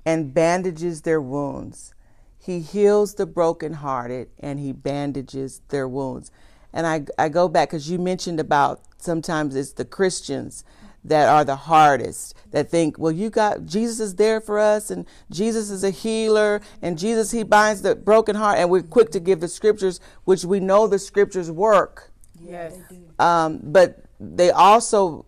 and 0.04 0.34
bandages 0.34 1.02
their 1.02 1.20
wounds. 1.20 1.94
He 2.38 2.60
heals 2.60 3.14
the 3.14 3.26
brokenhearted 3.26 4.28
and 4.38 4.58
he 4.58 4.72
bandages 4.72 5.60
their 5.68 5.86
wounds. 5.86 6.30
And 6.72 6.86
I, 6.86 7.04
I 7.18 7.28
go 7.28 7.48
back 7.48 7.70
because 7.70 7.90
you 7.90 7.98
mentioned 7.98 8.40
about 8.40 8.80
sometimes 8.98 9.54
it's 9.54 9.72
the 9.72 9.84
Christians 9.84 10.64
that 11.04 11.28
are 11.28 11.44
the 11.44 11.56
hardest 11.56 12.36
that 12.52 12.70
think, 12.70 12.98
well, 12.98 13.12
you 13.12 13.30
got 13.30 13.66
Jesus 13.66 14.00
is 14.00 14.14
there 14.16 14.40
for 14.40 14.58
us, 14.58 14.90
and 14.90 15.06
Jesus 15.30 15.70
is 15.70 15.82
a 15.84 15.90
healer, 15.90 16.60
and 16.80 16.98
Jesus 16.98 17.30
he 17.30 17.42
binds 17.42 17.82
the 17.82 17.94
broken 17.94 18.36
heart, 18.36 18.58
and 18.58 18.70
we're 18.70 18.82
quick 18.82 19.10
to 19.10 19.20
give 19.20 19.40
the 19.40 19.48
scriptures, 19.48 20.00
which 20.24 20.44
we 20.44 20.60
know 20.60 20.86
the 20.86 20.98
scriptures 20.98 21.50
work. 21.50 22.12
Yes. 22.40 22.76
Um, 23.18 23.60
but 23.62 24.04
they 24.20 24.50
also 24.50 25.26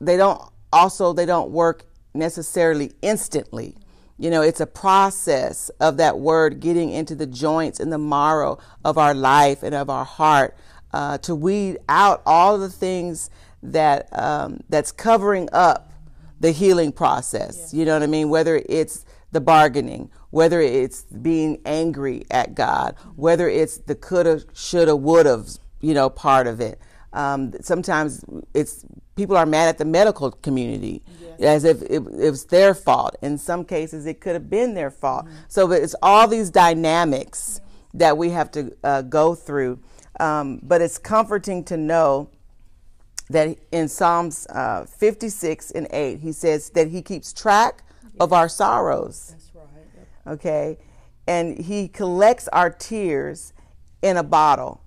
they 0.00 0.16
don't 0.16 0.42
also 0.72 1.12
they 1.12 1.26
don't 1.26 1.50
work 1.50 1.84
necessarily 2.14 2.92
instantly. 3.02 3.76
You 4.18 4.30
know, 4.30 4.42
it's 4.42 4.60
a 4.60 4.66
process 4.66 5.68
of 5.80 5.96
that 5.96 6.18
word 6.18 6.60
getting 6.60 6.90
into 6.90 7.14
the 7.14 7.26
joints 7.26 7.80
and 7.80 7.92
the 7.92 7.98
marrow 7.98 8.58
of 8.84 8.98
our 8.98 9.14
life 9.14 9.62
and 9.62 9.74
of 9.74 9.90
our 9.90 10.04
heart 10.04 10.56
uh, 10.92 11.18
to 11.18 11.34
weed 11.34 11.78
out 11.88 12.22
all 12.26 12.58
the 12.58 12.68
things 12.68 13.30
that 13.62 14.08
um, 14.12 14.60
that's 14.68 14.92
covering 14.92 15.48
up 15.52 15.92
the 16.40 16.50
healing 16.50 16.92
process. 16.92 17.72
Yeah. 17.72 17.80
You 17.80 17.86
know 17.86 17.94
what 17.94 18.02
I 18.02 18.06
mean? 18.06 18.28
Whether 18.28 18.62
it's 18.68 19.04
the 19.30 19.40
bargaining, 19.40 20.10
whether 20.30 20.60
it's 20.60 21.02
being 21.02 21.60
angry 21.64 22.24
at 22.30 22.54
God, 22.54 22.96
whether 23.16 23.48
it's 23.48 23.78
the 23.78 23.94
coulda, 23.94 24.42
shoulda, 24.52 24.94
woulda, 24.94 25.44
you 25.80 25.94
know, 25.94 26.10
part 26.10 26.46
of 26.46 26.60
it. 26.60 26.80
Um, 27.12 27.52
sometimes 27.60 28.24
it's 28.54 28.84
people 29.16 29.36
are 29.36 29.46
mad 29.46 29.68
at 29.68 29.78
the 29.78 29.84
medical 29.84 30.30
community 30.30 31.02
yes. 31.38 31.40
as 31.40 31.64
if 31.64 31.82
it, 31.82 32.02
it, 32.18 32.30
was 32.30 32.46
their 32.46 32.74
fault. 32.74 33.16
In 33.20 33.36
some 33.36 33.64
cases, 33.64 34.06
it 34.06 34.20
could 34.20 34.32
have 34.32 34.48
been 34.48 34.74
their 34.74 34.90
fault. 34.90 35.26
Mm-hmm. 35.26 35.36
So 35.48 35.70
it's 35.72 35.94
all 36.02 36.26
these 36.26 36.50
dynamics 36.50 37.60
that 37.94 38.16
we 38.16 38.30
have 38.30 38.50
to 38.52 38.74
uh, 38.82 39.02
go 39.02 39.34
through. 39.34 39.80
Um, 40.20 40.60
but 40.62 40.80
it's 40.80 40.98
comforting 40.98 41.64
to 41.64 41.76
know 41.76 42.30
that 43.32 43.58
in 43.70 43.88
Psalms 43.88 44.46
uh, 44.48 44.84
56 44.86 45.70
and 45.72 45.86
8, 45.90 46.20
he 46.20 46.32
says 46.32 46.70
that 46.70 46.88
he 46.88 47.02
keeps 47.02 47.32
track 47.32 47.84
of 48.20 48.32
our 48.32 48.48
sorrows. 48.48 49.30
That's 49.30 49.50
right. 49.54 50.34
Okay. 50.34 50.78
And 51.26 51.58
he 51.58 51.88
collects 51.88 52.48
our 52.48 52.70
tears 52.70 53.52
in 54.02 54.16
a 54.16 54.22
bottle. 54.22 54.82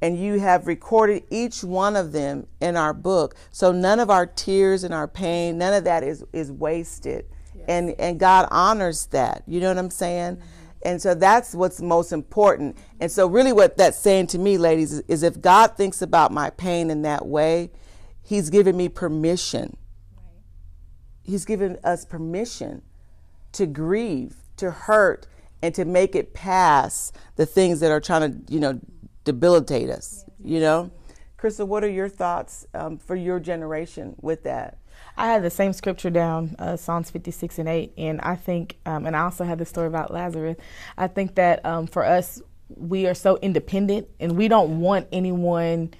And 0.00 0.18
you 0.18 0.40
have 0.40 0.66
recorded 0.66 1.22
each 1.30 1.62
one 1.62 1.94
of 1.94 2.10
them 2.10 2.46
in 2.60 2.76
our 2.76 2.92
book. 2.92 3.36
So 3.50 3.70
none 3.70 4.00
of 4.00 4.10
our 4.10 4.26
tears 4.26 4.82
and 4.82 4.92
our 4.92 5.06
pain, 5.06 5.58
none 5.58 5.74
of 5.74 5.84
that 5.84 6.02
is, 6.02 6.24
is 6.32 6.50
wasted. 6.50 7.26
Yes. 7.54 7.64
And, 7.68 7.94
and 8.00 8.18
God 8.18 8.48
honors 8.50 9.06
that. 9.06 9.44
You 9.46 9.60
know 9.60 9.68
what 9.68 9.78
I'm 9.78 9.90
saying? 9.90 10.36
Mm-hmm. 10.36 10.46
And 10.84 11.00
so 11.00 11.14
that's 11.14 11.54
what's 11.54 11.80
most 11.80 12.12
important. 12.12 12.76
And 13.00 13.10
so, 13.10 13.26
really, 13.26 13.52
what 13.52 13.76
that's 13.76 13.98
saying 13.98 14.28
to 14.28 14.38
me, 14.38 14.58
ladies, 14.58 14.92
is, 14.92 15.00
is 15.06 15.22
if 15.22 15.40
God 15.40 15.76
thinks 15.76 16.02
about 16.02 16.32
my 16.32 16.50
pain 16.50 16.90
in 16.90 17.02
that 17.02 17.24
way, 17.26 17.70
He's 18.22 18.50
given 18.50 18.76
me 18.76 18.88
permission. 18.88 19.76
He's 21.22 21.44
given 21.44 21.78
us 21.84 22.04
permission 22.04 22.82
to 23.52 23.66
grieve, 23.66 24.36
to 24.56 24.70
hurt, 24.70 25.26
and 25.62 25.74
to 25.74 25.84
make 25.84 26.14
it 26.14 26.34
pass 26.34 27.12
the 27.36 27.46
things 27.46 27.80
that 27.80 27.90
are 27.90 28.00
trying 28.00 28.44
to, 28.46 28.52
you 28.52 28.60
know, 28.60 28.80
debilitate 29.24 29.90
us. 29.90 30.24
You 30.42 30.60
know, 30.60 30.90
Crystal, 31.36 31.66
what 31.66 31.84
are 31.84 31.90
your 31.90 32.08
thoughts 32.08 32.66
um, 32.74 32.98
for 32.98 33.14
your 33.16 33.38
generation 33.40 34.16
with 34.20 34.44
that? 34.44 34.78
I 35.16 35.26
had 35.26 35.42
the 35.42 35.50
same 35.50 35.72
scripture 35.72 36.10
down, 36.10 36.54
uh, 36.58 36.76
Psalms 36.76 37.10
56 37.10 37.58
and 37.58 37.68
8, 37.68 37.92
and 37.98 38.20
I 38.20 38.36
think, 38.36 38.78
um, 38.86 39.06
and 39.06 39.16
I 39.16 39.22
also 39.22 39.44
had 39.44 39.58
the 39.58 39.64
story 39.64 39.86
about 39.86 40.12
Lazarus. 40.12 40.56
I 40.96 41.08
think 41.08 41.34
that 41.34 41.64
um, 41.66 41.86
for 41.86 42.04
us, 42.04 42.40
we 42.76 43.06
are 43.06 43.14
so 43.14 43.38
independent 43.42 44.08
and 44.20 44.36
we 44.36 44.48
don't 44.48 44.80
want 44.80 45.08
anyone, 45.12 45.92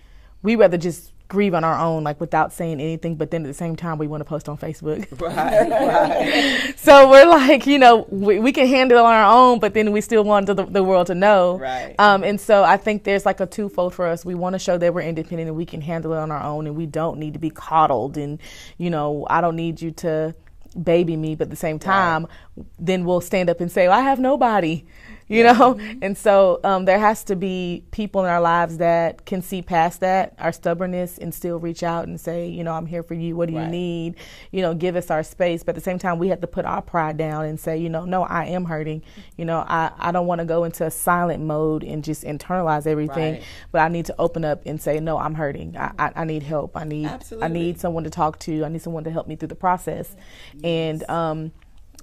we 0.43 0.57
rather 0.57 0.79
just 0.79 1.13
grieve 1.33 1.55
on 1.55 1.65
our 1.65 1.79
own, 1.79 2.05
like 2.05 2.21
without 2.21 2.53
saying 2.53 2.79
anything. 2.79 3.17
But 3.17 3.31
then 3.31 3.43
at 3.43 3.49
the 3.49 3.55
same 3.55 3.75
time, 3.75 3.97
we 3.97 4.07
want 4.07 4.21
to 4.21 4.25
post 4.27 4.49
on 4.49 4.59
Facebook. 4.59 5.09
Right. 5.23 5.71
right. 5.71 6.75
so 6.77 7.09
we're 7.09 7.27
like, 7.27 7.67
you 7.67 7.79
know, 7.79 8.07
we, 8.11 8.41
we, 8.41 8.53
can 8.53 8.67
handle 8.67 8.99
it 8.99 9.01
on 9.01 9.15
our 9.15 9.33
own, 9.33 9.61
but 9.61 9.73
then 9.73 9.93
we 9.93 10.01
still 10.01 10.25
want 10.25 10.47
the, 10.47 10.55
the 10.55 10.83
world 10.83 11.07
to 11.07 11.15
know. 11.15 11.59
Right. 11.59 11.95
Um, 11.99 12.25
and 12.25 12.41
so 12.41 12.65
I 12.65 12.77
think 12.77 13.05
there's 13.05 13.25
like 13.25 13.39
a 13.41 13.47
twofold 13.47 13.95
for 13.95 14.07
us. 14.07 14.25
We 14.25 14.35
want 14.35 14.55
to 14.55 14.59
show 14.59 14.79
that 14.79 14.93
we're 14.93 15.03
independent 15.03 15.49
and 15.49 15.57
we 15.57 15.65
can 15.65 15.81
handle 15.81 16.13
it 16.13 16.19
on 16.19 16.31
our 16.33 16.43
own, 16.43 16.67
and 16.67 16.77
we 16.77 16.87
don't 16.87 17.19
need 17.19 17.35
to 17.35 17.39
be 17.39 17.51
coddled. 17.51 18.17
And 18.19 18.41
you 18.79 18.91
know, 18.91 19.27
I 19.31 19.41
don't 19.41 19.57
need 19.57 19.81
you 19.81 19.93
to 19.93 20.35
baby 20.83 21.17
me, 21.17 21.35
but 21.35 21.45
at 21.45 21.51
the 21.51 21.57
same 21.57 21.79
time, 21.79 22.27
right. 22.57 22.67
then 22.79 23.05
we'll 23.05 23.21
stand 23.21 23.49
up 23.49 23.61
and 23.61 23.71
say, 23.71 23.89
well, 23.89 23.99
I 23.99 24.03
have 24.03 24.19
nobody 24.19 24.85
you 25.33 25.45
know? 25.45 25.75
Mm-hmm. 25.75 25.99
And 26.03 26.17
so 26.17 26.61
um, 26.65 26.85
there 26.85 26.99
has 26.99 27.25
to 27.25 27.37
be 27.37 27.85
people 27.91 28.25
in 28.25 28.31
our 28.31 28.41
lives 28.41 28.79
that 28.79 29.25
can 29.27 29.43
see 29.43 29.63
past 29.63 30.01
that, 30.01 30.35
our 30.39 30.53
stubbornness, 30.53 31.19
and 31.19 31.35
still 31.35 31.59
reach 31.59 31.83
out 31.83 32.07
and 32.07 32.21
say, 32.21 32.49
you 32.49 32.65
know, 32.65 32.73
I'm 32.73 32.87
here 32.87 33.03
for 33.03 33.15
you. 33.15 33.37
What 33.37 33.49
do 33.49 33.57
right. 33.57 33.65
you 33.65 33.71
need? 33.71 34.17
You 34.51 34.63
know, 34.63 34.75
give 34.75 34.97
us 34.97 35.11
our 35.11 35.23
space. 35.23 35.63
But 35.63 35.71
at 35.71 35.75
the 35.77 35.81
same 35.81 35.99
time, 35.99 36.19
we 36.19 36.29
have 36.29 36.41
to 36.41 36.47
put 36.47 36.65
our 36.65 36.83
pride 36.83 37.17
down 37.17 37.47
and 37.47 37.59
say, 37.59 37.79
you 37.79 37.89
know, 37.89 38.05
no, 38.05 38.25
I 38.25 38.47
am 38.47 38.65
hurting. 38.65 39.03
You 39.37 39.45
know, 39.45 39.59
I, 39.67 39.93
I 39.99 40.13
don't 40.13 40.27
want 40.27 40.41
to 40.41 40.45
go 40.45 40.65
into 40.65 40.85
a 40.85 40.91
silent 40.91 41.43
mode 41.43 41.85
and 41.85 42.05
just 42.05 42.25
internalize 42.25 42.87
everything, 42.87 43.35
right. 43.35 43.43
but 43.71 43.81
I 43.81 43.89
need 43.89 44.07
to 44.07 44.15
open 44.19 44.45
up 44.45 44.63
and 44.67 44.81
say, 44.81 45.01
no, 45.01 45.19
I'm 45.19 45.35
hurting. 45.35 45.77
I, 45.77 45.93
I, 45.99 46.13
I 46.17 46.25
need 46.25 46.43
help. 46.43 46.77
I 46.77 46.85
need 46.85 47.07
Absolutely. 47.07 47.45
I 47.45 47.49
need 47.49 47.81
someone 47.81 48.05
to 48.05 48.11
talk 48.11 48.39
to. 48.41 48.65
I 48.65 48.69
need 48.69 48.83
someone 48.83 49.05
to 49.05 49.11
help 49.11 49.27
me 49.27 49.37
through 49.37 49.49
the 49.49 49.55
process. 49.55 50.15
Yes. 50.55 50.63
And 50.65 51.11
um, 51.11 51.53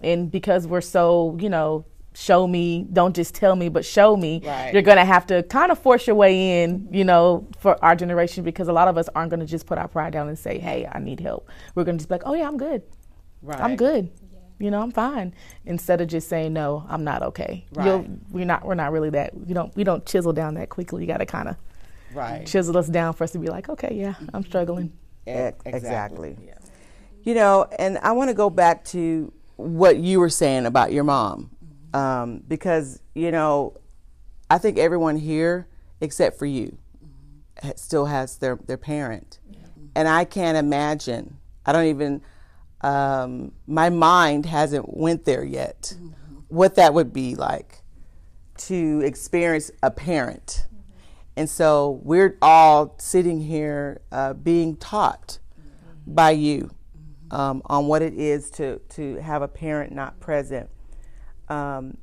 and 0.01 0.31
because 0.31 0.65
we're 0.67 0.81
so, 0.81 1.37
you 1.39 1.49
know, 1.49 1.85
show 2.19 2.45
me, 2.45 2.85
don't 2.91 3.15
just 3.15 3.33
tell 3.33 3.55
me, 3.55 3.69
but 3.69 3.85
show 3.85 4.17
me. 4.17 4.41
Right. 4.43 4.73
You're 4.73 4.81
going 4.81 4.97
to 4.97 5.05
have 5.05 5.25
to 5.27 5.43
kind 5.43 5.71
of 5.71 5.79
force 5.79 6.05
your 6.05 6.15
way 6.15 6.63
in, 6.63 6.87
you 6.91 7.05
know, 7.05 7.47
for 7.59 7.83
our 7.83 7.95
generation 7.95 8.43
because 8.43 8.67
a 8.67 8.73
lot 8.73 8.87
of 8.87 8.97
us 8.97 9.07
aren't 9.15 9.29
going 9.29 9.39
to 9.39 9.45
just 9.45 9.65
put 9.65 9.77
our 9.77 9.87
pride 9.87 10.13
down 10.13 10.27
and 10.27 10.37
say, 10.37 10.59
hey, 10.59 10.87
I 10.91 10.99
need 10.99 11.21
help. 11.21 11.49
We're 11.75 11.85
going 11.85 11.97
to 11.97 12.01
just 12.01 12.09
be 12.09 12.15
like, 12.15 12.23
oh, 12.25 12.33
yeah, 12.33 12.47
I'm 12.47 12.57
good. 12.57 12.83
Right. 13.41 13.59
I'm 13.59 13.77
good. 13.77 14.11
You 14.59 14.69
know, 14.69 14.81
I'm 14.81 14.91
fine. 14.91 15.33
Instead 15.65 16.01
of 16.01 16.09
just 16.09 16.27
saying 16.27 16.51
no, 16.51 16.85
I'm 16.89 17.05
not 17.05 17.23
okay. 17.23 17.65
Right. 17.73 17.85
You'll, 17.85 18.05
we're 18.29 18.45
not. 18.45 18.65
We're 18.65 18.75
not 18.75 18.91
really 18.91 19.09
that. 19.11 19.33
We 19.33 19.53
don't. 19.53 19.73
We 19.77 19.85
don't 19.85 20.05
chisel 20.05 20.33
down 20.33 20.55
that 20.55 20.67
quickly. 20.67 21.01
You 21.01 21.07
got 21.07 21.19
to 21.19 21.25
kind 21.25 21.47
of 21.47 21.55
right. 22.13 22.45
chisel 22.45 22.77
us 22.77 22.89
down 22.89 23.13
for 23.13 23.23
us 23.23 23.31
to 23.31 23.39
be 23.39 23.47
like, 23.47 23.69
okay, 23.69 23.95
yeah, 23.95 24.15
I'm 24.33 24.43
struggling. 24.43 24.91
Exactly. 25.25 25.71
exactly. 25.73 26.37
Yeah. 26.45 26.55
You 27.23 27.35
know, 27.35 27.67
and 27.79 27.99
I 27.99 28.11
want 28.11 28.31
to 28.31 28.33
go 28.33 28.49
back 28.49 28.83
to 28.85 29.31
what 29.55 29.95
you 29.95 30.19
were 30.19 30.29
saying 30.29 30.65
about 30.65 30.91
your 30.91 31.05
mom 31.05 31.51
um, 31.93 32.43
because 32.47 33.01
you 33.13 33.31
know, 33.31 33.77
I 34.49 34.57
think 34.57 34.77
everyone 34.77 35.17
here 35.17 35.67
except 36.01 36.39
for 36.39 36.45
you 36.45 36.77
mm-hmm. 37.03 37.69
still 37.75 38.05
has 38.05 38.37
their 38.37 38.57
their 38.67 38.77
parent, 38.77 39.39
yeah. 39.49 39.59
and 39.95 40.07
I 40.07 40.25
can't 40.25 40.57
imagine. 40.57 41.37
I 41.65 41.73
don't 41.73 41.85
even. 41.85 42.21
Um, 42.81 43.51
my 43.67 43.89
mind 43.89 44.45
hasn't 44.45 44.97
went 44.97 45.25
there 45.25 45.43
yet. 45.43 45.93
Mm-hmm. 45.95 46.37
What 46.47 46.75
that 46.75 46.93
would 46.93 47.11
be 47.11 47.35
like 47.35 47.81
to 48.57 49.01
experience 49.03 49.69
a 49.83 49.91
parent, 49.91 50.65
mm-hmm. 50.65 50.81
and 51.35 51.49
so 51.49 51.99
we're 52.03 52.37
all 52.41 52.95
sitting 52.97 53.41
here 53.41 54.01
uh, 54.11 54.33
being 54.33 54.77
taught 54.77 55.39
mm-hmm. 55.59 56.13
by 56.13 56.31
you 56.31 56.71
um, 57.31 57.61
on 57.65 57.87
what 57.87 58.01
it 58.01 58.13
is 58.13 58.49
to 58.51 58.79
to 58.89 59.15
have 59.17 59.41
a 59.41 59.47
parent 59.47 59.91
not 59.91 60.19
present 60.19 60.69
um, 61.49 61.97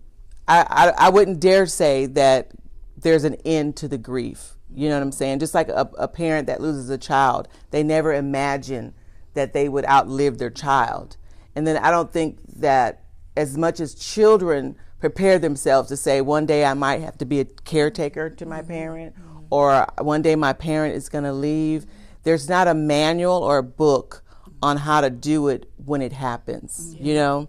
I, 0.48 0.62
I, 0.98 1.06
I 1.06 1.08
wouldn't 1.08 1.40
dare 1.40 1.66
say 1.66 2.06
that 2.06 2.52
there's 2.96 3.24
an 3.24 3.34
end 3.44 3.76
to 3.76 3.88
the 3.88 3.98
grief. 3.98 4.54
You 4.74 4.88
know 4.88 4.96
what 4.96 5.02
I'm 5.02 5.12
saying? 5.12 5.38
Just 5.38 5.54
like 5.54 5.68
a, 5.68 5.88
a 5.98 6.08
parent 6.08 6.46
that 6.48 6.60
loses 6.60 6.90
a 6.90 6.98
child, 6.98 7.48
they 7.70 7.82
never 7.82 8.12
imagine 8.12 8.94
that 9.34 9.52
they 9.52 9.68
would 9.68 9.84
outlive 9.86 10.38
their 10.38 10.50
child. 10.50 11.16
And 11.54 11.66
then 11.66 11.76
I 11.76 11.90
don't 11.90 12.12
think 12.12 12.38
that 12.56 13.04
as 13.36 13.56
much 13.56 13.80
as 13.80 13.94
children 13.94 14.76
prepare 14.98 15.38
themselves 15.38 15.88
to 15.88 15.96
say, 15.96 16.20
one 16.20 16.46
day 16.46 16.64
I 16.64 16.74
might 16.74 17.00
have 17.00 17.18
to 17.18 17.24
be 17.24 17.40
a 17.40 17.44
caretaker 17.44 18.30
to 18.30 18.46
my 18.46 18.62
parent, 18.62 19.14
or 19.50 19.86
one 19.98 20.22
day 20.22 20.34
my 20.36 20.52
parent 20.52 20.94
is 20.94 21.08
going 21.08 21.24
to 21.24 21.32
leave, 21.32 21.86
there's 22.24 22.48
not 22.48 22.66
a 22.66 22.74
manual 22.74 23.42
or 23.42 23.58
a 23.58 23.62
book 23.62 24.22
on 24.62 24.78
how 24.78 25.00
to 25.00 25.10
do 25.10 25.48
it 25.48 25.70
when 25.84 26.02
it 26.02 26.12
happens, 26.12 26.96
you 26.98 27.14
know? 27.14 27.48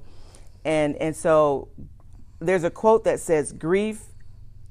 And 0.67 0.97
and 0.97 1.15
so 1.15 1.69
there's 2.39 2.65
a 2.65 2.69
quote 2.69 3.05
that 3.05 3.21
says 3.21 3.53
grief 3.53 4.03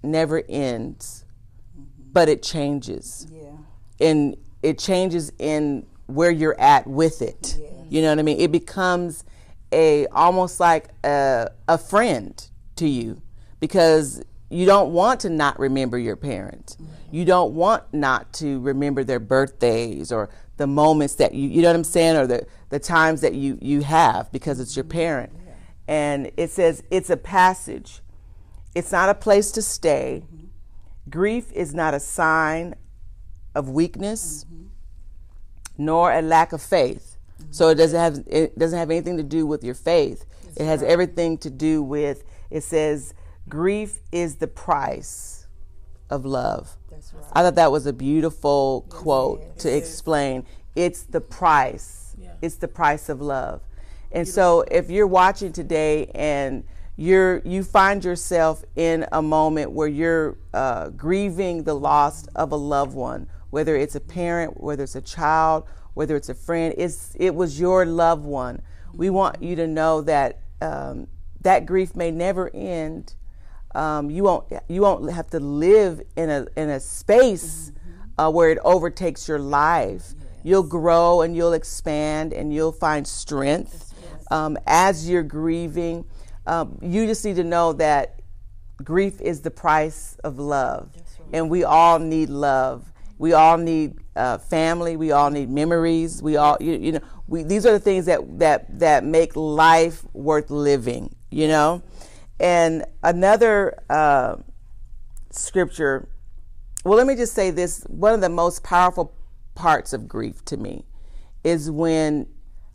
never 0.02 0.42
ends, 0.46 1.24
mm-hmm. 1.72 2.10
but 2.12 2.28
it 2.28 2.42
changes. 2.42 3.26
Yeah. 3.32 3.52
And 3.98 4.36
it 4.62 4.78
changes 4.78 5.32
in 5.38 5.86
where 6.06 6.30
you're 6.30 6.60
at 6.60 6.86
with 6.86 7.22
it. 7.22 7.56
Yeah. 7.58 7.68
You 7.88 8.02
know 8.02 8.10
what 8.10 8.18
I 8.18 8.22
mean? 8.22 8.38
It 8.38 8.52
becomes 8.52 9.24
a 9.72 10.06
almost 10.08 10.60
like 10.60 10.90
a, 11.02 11.50
a 11.66 11.78
friend 11.78 12.46
to 12.76 12.86
you 12.86 13.22
because 13.58 14.22
you 14.50 14.66
don't 14.66 14.92
want 14.92 15.20
to 15.20 15.30
not 15.30 15.58
remember 15.58 15.98
your 15.98 16.16
parents. 16.16 16.76
You 17.10 17.24
don't 17.24 17.54
want 17.54 17.84
not 17.94 18.34
to 18.34 18.60
remember 18.60 19.02
their 19.02 19.18
birthdays 19.18 20.12
or 20.12 20.28
the 20.58 20.66
moments 20.66 21.14
that 21.14 21.32
you 21.32 21.48
you 21.48 21.62
know 21.62 21.68
what 21.68 21.76
I'm 21.76 21.84
saying 21.84 22.16
or 22.16 22.26
the 22.26 22.46
the 22.68 22.78
times 22.78 23.22
that 23.22 23.32
you 23.32 23.58
you 23.62 23.80
have 23.80 24.30
because 24.30 24.60
it's 24.60 24.76
your 24.76 24.84
parent. 24.84 25.32
And 25.88 26.30
it 26.36 26.50
says 26.50 26.82
it's 26.90 27.10
a 27.10 27.16
passage. 27.16 28.00
It's 28.74 28.92
not 28.92 29.08
a 29.08 29.14
place 29.14 29.50
to 29.52 29.62
stay. 29.62 30.24
Grief 31.08 31.52
is 31.52 31.74
not 31.74 31.94
a 31.94 32.00
sign 32.00 32.74
of 33.54 33.70
weakness 33.70 34.44
nor 35.78 36.12
a 36.12 36.22
lack 36.22 36.52
of 36.52 36.62
faith. 36.62 37.16
So 37.50 37.68
it 37.68 37.76
doesn't 37.76 37.98
have 37.98 38.24
it 38.26 38.58
doesn't 38.58 38.78
have 38.78 38.90
anything 38.90 39.16
to 39.18 39.22
do 39.22 39.46
with 39.46 39.62
your 39.62 39.74
faith. 39.74 40.24
it 40.56 40.64
has 40.64 40.82
everything 40.82 41.38
to 41.38 41.50
do 41.50 41.82
with 41.82 42.24
it 42.50 42.62
says 42.62 43.14
grief 43.48 44.00
is 44.10 44.36
the 44.36 44.46
price 44.46 45.46
of 46.10 46.24
love. 46.24 46.76
I 47.32 47.42
thought 47.42 47.56
that 47.56 47.70
was 47.70 47.86
a 47.86 47.92
beautiful 47.92 48.86
quote 48.88 49.58
to 49.58 49.74
explain. 49.74 50.44
It's 50.74 51.02
the 51.02 51.20
price. 51.20 52.16
It's 52.42 52.56
the 52.56 52.68
price 52.68 53.08
of 53.08 53.20
love. 53.20 53.62
And 54.16 54.26
so 54.26 54.64
if 54.70 54.88
you're 54.88 55.06
watching 55.06 55.52
today 55.52 56.06
and 56.14 56.64
you're 56.96 57.42
you 57.44 57.62
find 57.62 58.02
yourself 58.02 58.64
in 58.74 59.04
a 59.12 59.20
moment 59.20 59.72
where 59.72 59.88
you're 59.88 60.38
uh, 60.54 60.88
grieving 60.88 61.64
the 61.64 61.74
loss 61.74 62.26
of 62.28 62.50
a 62.50 62.56
loved 62.56 62.94
one, 62.94 63.26
whether 63.50 63.76
it's 63.76 63.94
a 63.94 64.00
parent, 64.00 64.58
whether 64.58 64.84
it's 64.84 64.96
a 64.96 65.02
child, 65.02 65.64
whether 65.92 66.16
it's 66.16 66.30
a 66.30 66.34
friend, 66.34 66.74
it's 66.78 67.14
it 67.16 67.34
was 67.34 67.60
your 67.60 67.84
loved 67.84 68.24
one. 68.24 68.62
We 68.94 69.10
want 69.10 69.42
you 69.42 69.54
to 69.56 69.66
know 69.66 70.00
that 70.00 70.40
um, 70.62 71.08
that 71.42 71.66
grief 71.66 71.94
may 71.94 72.10
never 72.10 72.50
end. 72.54 73.14
Um, 73.74 74.10
you 74.10 74.22
won't 74.22 74.50
you 74.66 74.80
won't 74.80 75.12
have 75.12 75.28
to 75.32 75.40
live 75.40 76.00
in 76.16 76.30
a 76.30 76.46
in 76.56 76.70
a 76.70 76.80
space 76.80 77.70
uh, 78.16 78.30
where 78.30 78.48
it 78.48 78.58
overtakes 78.64 79.28
your 79.28 79.40
life. 79.40 80.14
You'll 80.42 80.62
grow 80.62 81.20
and 81.20 81.36
you'll 81.36 81.52
expand 81.52 82.32
and 82.32 82.54
you'll 82.54 82.72
find 82.72 83.06
strength 83.06 83.85
um, 84.30 84.56
as 84.66 85.08
you're 85.08 85.22
grieving. 85.22 86.04
Um, 86.46 86.78
you 86.80 87.06
just 87.06 87.24
need 87.24 87.36
to 87.36 87.44
know 87.44 87.72
that 87.74 88.20
grief 88.82 89.20
is 89.20 89.40
the 89.40 89.50
price 89.50 90.16
of 90.22 90.38
love, 90.38 90.90
and 91.32 91.50
we 91.50 91.64
all 91.64 91.98
need 91.98 92.28
love. 92.28 92.92
We 93.18 93.32
all 93.32 93.56
need 93.56 93.98
uh, 94.14 94.38
family. 94.38 94.96
We 94.96 95.10
all 95.10 95.30
need 95.30 95.50
memories. 95.50 96.22
We 96.22 96.36
all, 96.36 96.56
you, 96.60 96.72
you 96.74 96.92
know, 96.92 97.00
we, 97.26 97.42
these 97.42 97.66
are 97.66 97.72
the 97.72 97.80
things 97.80 98.06
that 98.06 98.38
that 98.38 98.78
that 98.78 99.04
make 99.04 99.34
life 99.34 100.04
worth 100.12 100.50
living. 100.50 101.14
You 101.30 101.48
know, 101.48 101.82
and 102.38 102.84
another 103.02 103.82
uh, 103.90 104.36
scripture. 105.30 106.08
Well, 106.84 106.96
let 106.96 107.06
me 107.06 107.16
just 107.16 107.34
say 107.34 107.50
this: 107.50 107.82
one 107.88 108.14
of 108.14 108.20
the 108.20 108.28
most 108.28 108.62
powerful 108.62 109.14
parts 109.54 109.92
of 109.92 110.06
grief 110.06 110.44
to 110.44 110.56
me 110.56 110.84
is 111.42 111.70
when 111.70 112.28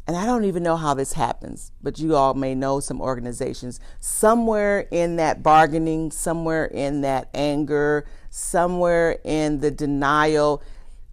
and 0.07 0.17
I 0.17 0.25
don't 0.25 0.45
even 0.45 0.63
know 0.63 0.77
how 0.77 0.93
this 0.93 1.13
happens, 1.13 1.71
but 1.81 1.99
you 1.99 2.15
all 2.15 2.33
may 2.33 2.55
know 2.55 2.79
some 2.79 2.99
organizations. 2.99 3.79
Somewhere 3.99 4.87
in 4.91 5.15
that 5.17 5.43
bargaining, 5.43 6.11
somewhere 6.11 6.65
in 6.65 7.01
that 7.01 7.29
anger, 7.33 8.05
somewhere 8.29 9.19
in 9.23 9.59
the 9.59 9.69
denial, 9.69 10.63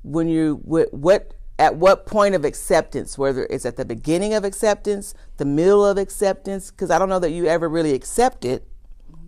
when 0.03 0.29
you 0.29 0.61
what, 0.65 0.93
what 0.93 1.35
at 1.59 1.77
what 1.77 2.07
point 2.07 2.35
of 2.35 2.45
acceptance, 2.45 3.19
whether 3.19 3.47
it's 3.51 3.67
at 3.67 3.77
the 3.77 3.85
beginning 3.85 4.33
of 4.33 4.45
acceptance, 4.45 5.13
the 5.37 5.45
middle 5.45 5.85
of 5.85 5.99
acceptance, 5.99 6.71
because 6.71 6.91
I 6.91 6.99
don't 6.99 7.09
know 7.09 7.19
that 7.19 7.31
you 7.31 7.47
ever 7.47 7.69
really 7.69 7.93
accept 7.93 8.45
it. 8.45 8.67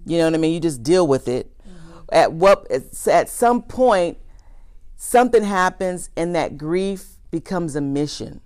You 0.06 0.18
know 0.18 0.24
what 0.24 0.34
I 0.34 0.38
mean? 0.38 0.54
You 0.54 0.60
just 0.60 0.82
deal 0.82 1.06
with 1.06 1.28
it. 1.28 1.52
Mm-hmm. 1.68 1.98
At 2.12 2.32
what 2.32 2.66
at 2.70 3.28
some 3.28 3.62
point, 3.62 4.16
something 4.96 5.44
happens, 5.44 6.08
and 6.16 6.34
that 6.34 6.56
grief 6.56 7.18
becomes 7.30 7.76
a 7.76 7.80
mission 7.80 8.40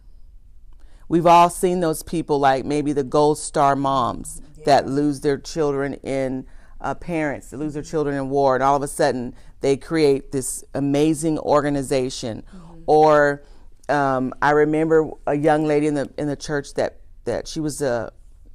We've 1.09 1.27
all 1.27 1.51
seen 1.51 1.81
those 1.81 2.03
people, 2.03 2.39
like 2.39 2.65
maybe 2.65 2.93
the 2.93 3.05
Gold 3.05 3.39
Star 3.39 3.77
moms 3.77 4.41
yeah. 4.57 4.65
that 4.67 4.89
lose 4.89 5.21
their 5.21 5.39
children 5.39 5.95
in 5.95 6.47
uh, 6.81 6.95
parents, 6.95 7.51
that 7.51 7.59
lose 7.59 7.75
their 7.75 7.83
children 7.83 8.17
in 8.17 8.31
war, 8.31 8.55
and 8.55 8.63
all 8.63 8.77
of 8.77 8.83
a 8.83 8.89
sudden 8.89 9.35
they 9.61 9.77
create 9.77 10.33
this 10.33 10.65
amazing 10.75 11.39
organization. 11.39 12.43
Mm-hmm. 12.43 12.83
Or 12.87 13.43
um, 13.89 14.35
I 14.43 14.51
remember 14.51 15.11
a 15.27 15.35
young 15.35 15.67
lady 15.67 15.87
in 15.87 15.95
the 15.95 16.11
in 16.19 16.29
the 16.29 16.37
church 16.37 16.75
that 16.75 16.99
that 17.25 17.49
she 17.49 17.61
was 17.61 17.83
a 17.83 18.13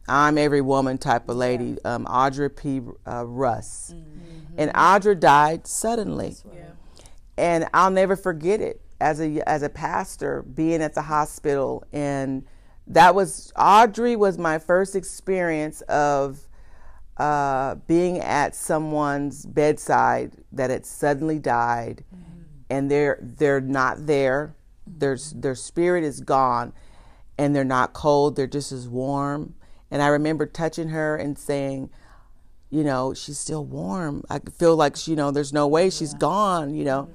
I'm 0.07 0.39
every 0.39 0.61
woman 0.61 0.97
type 0.97 1.29
of 1.29 1.37
lady, 1.37 1.77
um, 1.85 2.05
Audra 2.05 2.55
P. 2.55 2.81
Uh, 3.07 3.25
Russ, 3.25 3.93
mm-hmm. 3.95 4.55
and 4.57 4.73
Audra 4.73 5.19
died 5.19 5.67
suddenly, 5.67 6.35
right. 6.45 6.65
and 7.37 7.67
I'll 7.73 7.91
never 7.91 8.15
forget 8.15 8.59
it 8.59 8.81
as 8.99 9.19
a 9.21 9.47
as 9.47 9.63
a 9.63 9.69
pastor 9.69 10.43
being 10.53 10.81
at 10.81 10.93
the 10.93 11.01
hospital 11.03 11.83
and 11.93 12.45
that 12.87 13.13
was 13.13 13.53
Audrey 13.55 14.15
was 14.15 14.37
my 14.37 14.57
first 14.57 14.95
experience 14.95 15.81
of 15.81 16.47
uh, 17.17 17.75
being 17.87 18.19
at 18.19 18.55
someone's 18.55 19.45
bedside 19.45 20.33
that 20.51 20.69
had 20.69 20.85
suddenly 20.85 21.37
died 21.37 22.03
mm-hmm. 22.13 22.41
and 22.69 22.89
they're 22.89 23.19
they're 23.21 23.61
not 23.61 24.07
there 24.07 24.55
their 24.87 25.17
their 25.35 25.55
spirit 25.55 26.03
is 26.03 26.21
gone 26.21 26.73
and 27.37 27.55
they're 27.55 27.63
not 27.63 27.93
cold 27.93 28.35
they're 28.35 28.47
just 28.47 28.71
as 28.71 28.87
warm 28.87 29.53
and 29.91 30.01
I 30.01 30.07
remember 30.07 30.45
touching 30.45 30.89
her 30.89 31.15
and 31.15 31.37
saying 31.37 31.89
you 32.69 32.83
know 32.83 33.13
she's 33.13 33.37
still 33.37 33.65
warm 33.65 34.23
I 34.29 34.39
feel 34.39 34.75
like 34.75 34.95
she, 34.95 35.11
you 35.11 35.17
know 35.17 35.29
there's 35.31 35.53
no 35.53 35.67
way 35.67 35.89
she's 35.89 36.13
yeah. 36.13 36.19
gone 36.19 36.73
you 36.73 36.85
know 36.85 37.09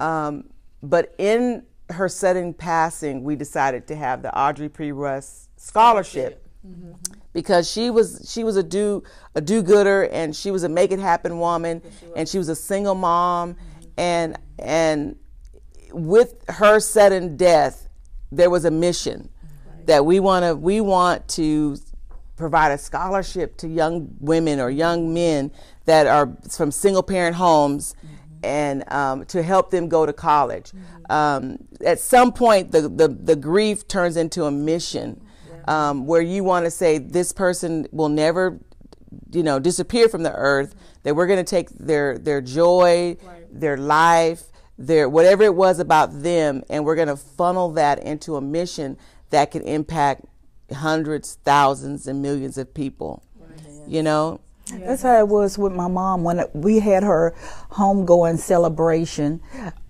mm-hmm. 0.00 0.06
um, 0.06 0.44
but 0.84 1.14
in 1.18 1.64
her 1.90 2.08
sudden 2.08 2.54
passing, 2.54 3.24
we 3.24 3.36
decided 3.36 3.86
to 3.88 3.96
have 3.96 4.22
the 4.22 4.36
Audrey 4.38 4.68
P. 4.68 4.92
Russ 4.92 5.48
Scholarship 5.56 6.46
mm-hmm. 6.66 6.92
because 7.32 7.70
she 7.70 7.90
was 7.90 8.26
she 8.30 8.44
was 8.44 8.56
a 8.56 8.62
do 8.62 9.02
a 9.34 9.40
do 9.40 9.62
gooder 9.62 10.04
and 10.04 10.34
she 10.34 10.50
was 10.50 10.62
a 10.62 10.68
make 10.68 10.92
it 10.92 10.98
happen 10.98 11.38
woman 11.38 11.80
yes, 11.84 11.94
and 12.16 12.28
she 12.28 12.38
was 12.38 12.48
a 12.48 12.56
single 12.56 12.94
mom 12.94 13.54
mm-hmm. 13.54 13.88
and 13.96 14.38
and 14.58 15.16
with 15.92 16.34
her 16.48 16.80
sudden 16.80 17.36
death, 17.36 17.88
there 18.32 18.50
was 18.50 18.64
a 18.64 18.70
mission 18.70 19.28
right. 19.66 19.86
that 19.86 20.04
we 20.04 20.20
want 20.20 20.44
to 20.44 20.54
we 20.54 20.80
want 20.80 21.26
to 21.28 21.76
provide 22.36 22.72
a 22.72 22.78
scholarship 22.78 23.56
to 23.56 23.68
young 23.68 24.08
women 24.20 24.58
or 24.58 24.68
young 24.68 25.14
men 25.14 25.50
that 25.84 26.06
are 26.06 26.36
from 26.50 26.70
single 26.70 27.02
parent 27.02 27.36
homes. 27.36 27.94
Mm-hmm 28.04 28.13
and 28.44 28.84
um, 28.92 29.24
to 29.26 29.42
help 29.42 29.70
them 29.70 29.88
go 29.88 30.06
to 30.06 30.12
college. 30.12 30.70
Mm-hmm. 30.70 31.12
Um, 31.12 31.58
at 31.84 31.98
some 31.98 32.32
point, 32.32 32.70
the, 32.72 32.82
the, 32.82 33.08
the, 33.08 33.36
grief 33.36 33.88
turns 33.88 34.16
into 34.16 34.44
a 34.44 34.50
mission 34.50 35.20
yeah. 35.48 35.90
um, 35.90 36.06
where 36.06 36.20
you 36.20 36.44
want 36.44 36.66
to 36.66 36.70
say, 36.70 36.98
this 36.98 37.32
person 37.32 37.86
will 37.90 38.08
never, 38.08 38.60
you 39.32 39.42
know, 39.42 39.58
disappear 39.58 40.08
from 40.08 40.22
the 40.22 40.32
earth, 40.32 40.74
that 41.02 41.14
we're 41.16 41.26
going 41.26 41.44
to 41.44 41.50
take 41.50 41.70
their, 41.70 42.18
their 42.18 42.40
joy, 42.40 43.16
right. 43.22 43.46
their 43.50 43.76
life, 43.76 44.44
their 44.78 45.08
whatever 45.08 45.42
it 45.44 45.54
was 45.54 45.78
about 45.78 46.22
them, 46.22 46.62
and 46.68 46.84
we're 46.84 46.96
going 46.96 47.08
to 47.08 47.16
funnel 47.16 47.72
that 47.72 48.02
into 48.02 48.36
a 48.36 48.40
mission 48.40 48.96
that 49.30 49.50
can 49.50 49.62
impact 49.62 50.24
hundreds, 50.72 51.38
thousands, 51.44 52.06
and 52.06 52.22
millions 52.22 52.58
of 52.58 52.72
people. 52.74 53.22
Right. 53.38 53.60
You 53.86 54.02
know, 54.02 54.40
yeah. 54.66 54.78
That's 54.78 55.02
how 55.02 55.18
it 55.18 55.28
was 55.28 55.58
with 55.58 55.72
my 55.72 55.88
mom 55.88 56.24
when 56.24 56.44
we 56.54 56.80
had 56.80 57.02
her 57.02 57.34
homegoing 57.72 58.38
celebration. 58.38 59.40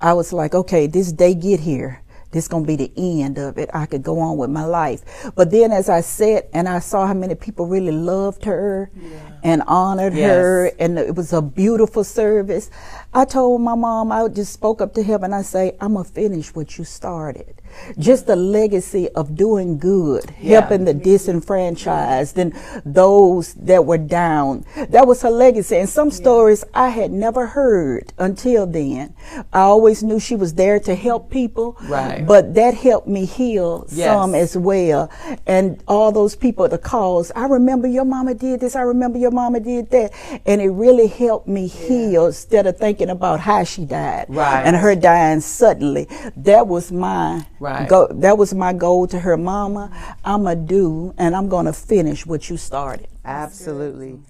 I 0.00 0.12
was 0.14 0.32
like, 0.32 0.54
okay, 0.54 0.86
this 0.86 1.12
day 1.12 1.34
get 1.34 1.60
here. 1.60 2.02
This 2.32 2.48
gonna 2.48 2.66
be 2.66 2.74
the 2.74 2.90
end 2.96 3.38
of 3.38 3.58
it. 3.58 3.70
I 3.72 3.86
could 3.86 4.02
go 4.02 4.18
on 4.18 4.36
with 4.36 4.50
my 4.50 4.64
life. 4.64 5.30
But 5.36 5.52
then, 5.52 5.70
as 5.70 5.88
I 5.88 6.00
said, 6.00 6.48
and 6.52 6.68
I 6.68 6.80
saw 6.80 7.06
how 7.06 7.14
many 7.14 7.36
people 7.36 7.66
really 7.66 7.92
loved 7.92 8.44
her 8.44 8.90
yeah. 8.96 9.33
And 9.44 9.62
honored 9.66 10.14
yes. 10.14 10.30
her, 10.30 10.72
and 10.78 10.98
it 10.98 11.14
was 11.14 11.32
a 11.32 11.42
beautiful 11.42 12.02
service. 12.02 12.70
I 13.12 13.26
told 13.26 13.60
my 13.60 13.74
mom, 13.74 14.10
I 14.10 14.26
just 14.28 14.52
spoke 14.52 14.80
up 14.80 14.94
to 14.94 15.02
heaven. 15.02 15.26
and 15.26 15.34
I 15.34 15.42
say, 15.42 15.76
I'm 15.80 15.94
gonna 15.94 16.04
finish 16.04 16.54
what 16.54 16.78
you 16.78 16.84
started 16.84 17.60
just 17.98 18.26
the 18.26 18.36
legacy 18.36 19.08
of 19.10 19.34
doing 19.34 19.78
good, 19.78 20.34
yeah. 20.40 20.60
helping 20.60 20.84
the 20.84 20.94
disenfranchised 20.94 22.38
and 22.38 22.54
those 22.84 23.54
that 23.54 23.84
were 23.84 23.98
down. 23.98 24.64
That 24.88 25.06
was 25.06 25.22
her 25.22 25.30
legacy. 25.30 25.76
And 25.76 25.88
some 25.88 26.10
stories 26.10 26.64
I 26.74 26.88
had 26.88 27.10
never 27.10 27.46
heard 27.46 28.12
until 28.18 28.66
then. 28.66 29.14
I 29.52 29.60
always 29.60 30.02
knew 30.02 30.18
she 30.18 30.36
was 30.36 30.54
there 30.54 30.80
to 30.80 30.94
help 30.94 31.30
people, 31.30 31.76
right. 31.82 32.26
but 32.26 32.54
that 32.54 32.74
helped 32.74 33.08
me 33.08 33.24
heal 33.24 33.86
yes. 33.90 34.06
some 34.06 34.34
as 34.34 34.56
well. 34.56 35.10
And 35.46 35.82
all 35.86 36.12
those 36.12 36.36
people, 36.36 36.68
the 36.68 36.78
calls, 36.78 37.30
I 37.34 37.46
remember 37.46 37.86
your 37.88 38.04
mama 38.04 38.34
did 38.34 38.60
this, 38.60 38.76
I 38.76 38.82
remember 38.82 39.18
your 39.18 39.30
mama 39.34 39.60
did 39.60 39.90
that. 39.90 40.12
And 40.46 40.60
it 40.60 40.70
really 40.70 41.08
helped 41.08 41.48
me 41.48 41.66
heal 41.66 42.26
instead 42.26 42.66
of 42.66 42.78
thinking 42.78 43.10
about 43.10 43.40
how 43.40 43.64
she 43.64 43.84
died 43.84 44.26
right. 44.28 44.62
and 44.62 44.76
her 44.76 44.94
dying 44.94 45.40
suddenly. 45.40 46.08
That 46.36 46.66
was 46.66 46.90
my 46.90 47.46
Right. 47.60 47.88
Go, 47.88 48.08
that 48.08 48.36
was 48.36 48.52
my 48.54 48.72
goal 48.72 49.06
to 49.08 49.18
her 49.18 49.36
mama. 49.36 49.90
I'ma 50.24 50.54
do 50.54 51.14
and 51.18 51.34
I'm 51.34 51.48
gonna 51.48 51.72
finish 51.72 52.26
what 52.26 52.48
you 52.50 52.56
started. 52.56 53.08
Absolutely. 53.24 54.20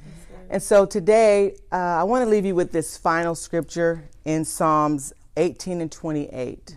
And 0.51 0.63
so 0.63 0.87
today, 0.87 1.57
uh, 1.73 1.77
I 1.77 2.05
want 2.05 2.23
to 2.23 2.31
leave 2.31 2.45
you 2.45 2.55
with 2.55 2.71
this 2.71 2.97
final 2.97 3.35
scripture 3.35 4.05
in 4.25 4.45
Psalms 4.45 5.13
18 5.37 5.81
and 5.81 5.91
28. 5.91 6.77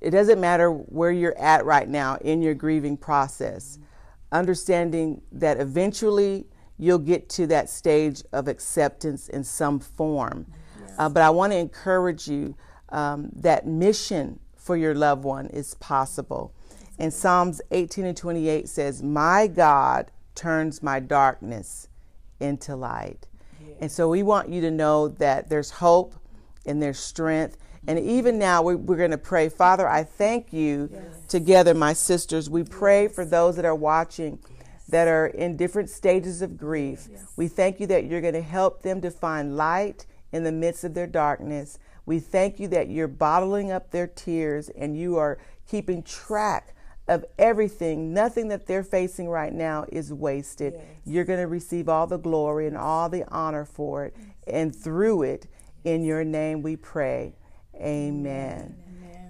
It 0.00 0.10
doesn't 0.10 0.40
matter 0.40 0.70
where 0.70 1.10
you're 1.10 1.38
at 1.38 1.64
right 1.66 1.88
now 1.88 2.16
in 2.22 2.40
your 2.40 2.54
grieving 2.54 2.96
process, 2.96 3.78
understanding 4.32 5.20
that 5.32 5.60
eventually 5.60 6.46
you'll 6.80 6.98
get 6.98 7.28
to 7.28 7.46
that 7.46 7.68
stage 7.68 8.22
of 8.32 8.48
acceptance 8.48 9.28
in 9.28 9.44
some 9.44 9.78
form. 9.78 10.46
Uh, 10.98 11.08
but 11.08 11.22
I 11.22 11.30
want 11.30 11.52
to 11.52 11.58
encourage 11.58 12.26
you 12.26 12.56
um, 12.88 13.30
that 13.36 13.66
mission 13.66 14.40
for 14.56 14.76
your 14.76 14.94
loved 14.94 15.24
one 15.24 15.46
is 15.46 15.74
possible. 15.74 16.52
And 16.98 17.12
Psalms 17.12 17.60
18 17.70 18.06
and 18.06 18.16
28 18.16 18.68
says, 18.68 19.02
My 19.02 19.46
God 19.46 20.10
turns 20.34 20.82
my 20.82 21.00
darkness 21.00 21.88
into 22.40 22.76
light. 22.76 23.26
And 23.80 23.90
so 23.90 24.08
we 24.08 24.22
want 24.22 24.48
you 24.48 24.60
to 24.62 24.70
know 24.70 25.08
that 25.08 25.48
there's 25.48 25.70
hope 25.70 26.14
and 26.66 26.82
there's 26.82 26.98
strength. 26.98 27.56
And 27.86 27.98
even 27.98 28.38
now, 28.38 28.62
we, 28.62 28.74
we're 28.74 28.96
going 28.96 29.10
to 29.10 29.18
pray. 29.18 29.48
Father, 29.48 29.88
I 29.88 30.04
thank 30.04 30.52
you 30.52 30.90
together, 31.28 31.72
my 31.72 31.94
sisters. 31.94 32.50
We 32.50 32.62
pray 32.62 33.08
for 33.08 33.24
those 33.24 33.56
that 33.56 33.64
are 33.64 33.74
watching 33.74 34.38
that 34.90 35.08
are 35.08 35.26
in 35.26 35.56
different 35.56 35.90
stages 35.90 36.42
of 36.42 36.56
grief. 36.56 37.08
We 37.36 37.48
thank 37.48 37.80
you 37.80 37.86
that 37.88 38.04
you're 38.04 38.20
going 38.20 38.34
to 38.34 38.42
help 38.42 38.82
them 38.82 39.00
to 39.00 39.10
find 39.10 39.56
light 39.56 40.06
in 40.32 40.44
the 40.44 40.52
midst 40.52 40.84
of 40.84 40.94
their 40.94 41.06
darkness. 41.06 41.78
We 42.06 42.18
thank 42.18 42.58
you 42.58 42.68
that 42.68 42.88
you're 42.88 43.08
bottling 43.08 43.70
up 43.70 43.90
their 43.90 44.06
tears 44.06 44.68
and 44.70 44.96
you 44.96 45.16
are 45.16 45.38
keeping 45.68 46.02
track 46.02 46.74
of 47.08 47.24
everything. 47.38 48.12
Nothing 48.12 48.48
that 48.48 48.66
they're 48.66 48.84
facing 48.84 49.28
right 49.28 49.52
now 49.52 49.84
is 49.90 50.12
wasted. 50.12 50.80
You're 51.04 51.24
going 51.24 51.40
to 51.40 51.46
receive 51.46 51.88
all 51.88 52.06
the 52.06 52.18
glory 52.18 52.66
and 52.66 52.76
all 52.76 53.08
the 53.08 53.24
honor 53.28 53.64
for 53.64 54.04
it. 54.06 54.16
And 54.46 54.74
through 54.74 55.22
it, 55.22 55.46
in 55.84 56.04
your 56.04 56.24
name 56.24 56.62
we 56.62 56.76
pray. 56.76 57.34
Amen. 57.76 58.76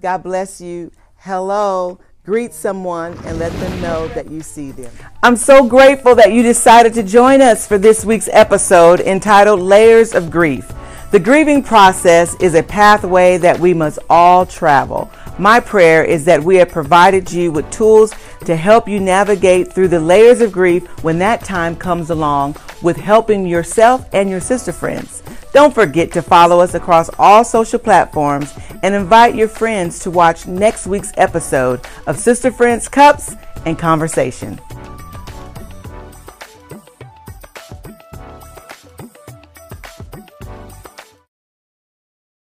God 0.03 0.23
bless 0.23 0.61
you. 0.61 0.91
Hello. 1.17 2.01
Greet 2.31 2.55
someone 2.55 3.19
and 3.25 3.41
let 3.41 3.51
them 3.55 3.83
know 3.83 4.07
that 4.15 4.31
you 4.31 4.41
see 4.41 4.71
them. 4.71 4.93
I'm 5.21 5.35
so 5.35 5.67
grateful 5.67 6.15
that 6.15 6.33
you 6.33 6.45
decided 6.45 6.95
to 6.95 7.03
join 7.03 7.41
us 7.41 7.67
for 7.67 7.77
this 7.77 8.05
week's 8.05 8.29
episode 8.31 9.01
entitled 9.01 9.59
Layers 9.59 10.15
of 10.15 10.31
Grief. 10.31 10.71
The 11.11 11.19
grieving 11.19 11.61
process 11.61 12.37
is 12.37 12.55
a 12.55 12.63
pathway 12.63 13.37
that 13.39 13.59
we 13.59 13.75
must 13.75 13.99
all 14.09 14.47
travel. 14.47 15.11
My 15.41 15.59
prayer 15.59 16.05
is 16.05 16.25
that 16.27 16.41
we 16.41 16.55
have 16.59 16.69
provided 16.69 17.33
you 17.33 17.51
with 17.51 17.69
tools 17.73 18.15
to 18.45 18.55
help 18.55 18.87
you 18.87 19.01
navigate 19.01 19.73
through 19.73 19.89
the 19.89 19.99
layers 19.99 20.41
of 20.41 20.53
grief 20.53 20.87
when 21.03 21.19
that 21.19 21.43
time 21.43 21.75
comes 21.75 22.11
along 22.11 22.55
with 22.81 22.97
helping 22.97 23.45
yourself 23.45 24.09
and 24.13 24.31
your 24.31 24.39
sister 24.39 24.71
friends. 24.71 25.25
Don't 25.53 25.75
forget 25.75 26.13
to 26.13 26.23
follow 26.23 26.61
us 26.61 26.75
across 26.75 27.11
all 27.19 27.45
social 27.45 27.79
platforms 27.79 28.55
and 28.83 28.95
invite 28.95 29.35
your 29.35 29.49
friends 29.49 29.99
to 30.01 30.11
watch 30.11 30.47
next 30.47 30.87
week's 30.87 31.13
episode 31.17 31.81
of 32.07 32.19
Sister 32.19 32.53
Friends 32.53 32.89
Cups 32.89 33.35
and 33.67 33.79
Conversation. 33.79 34.61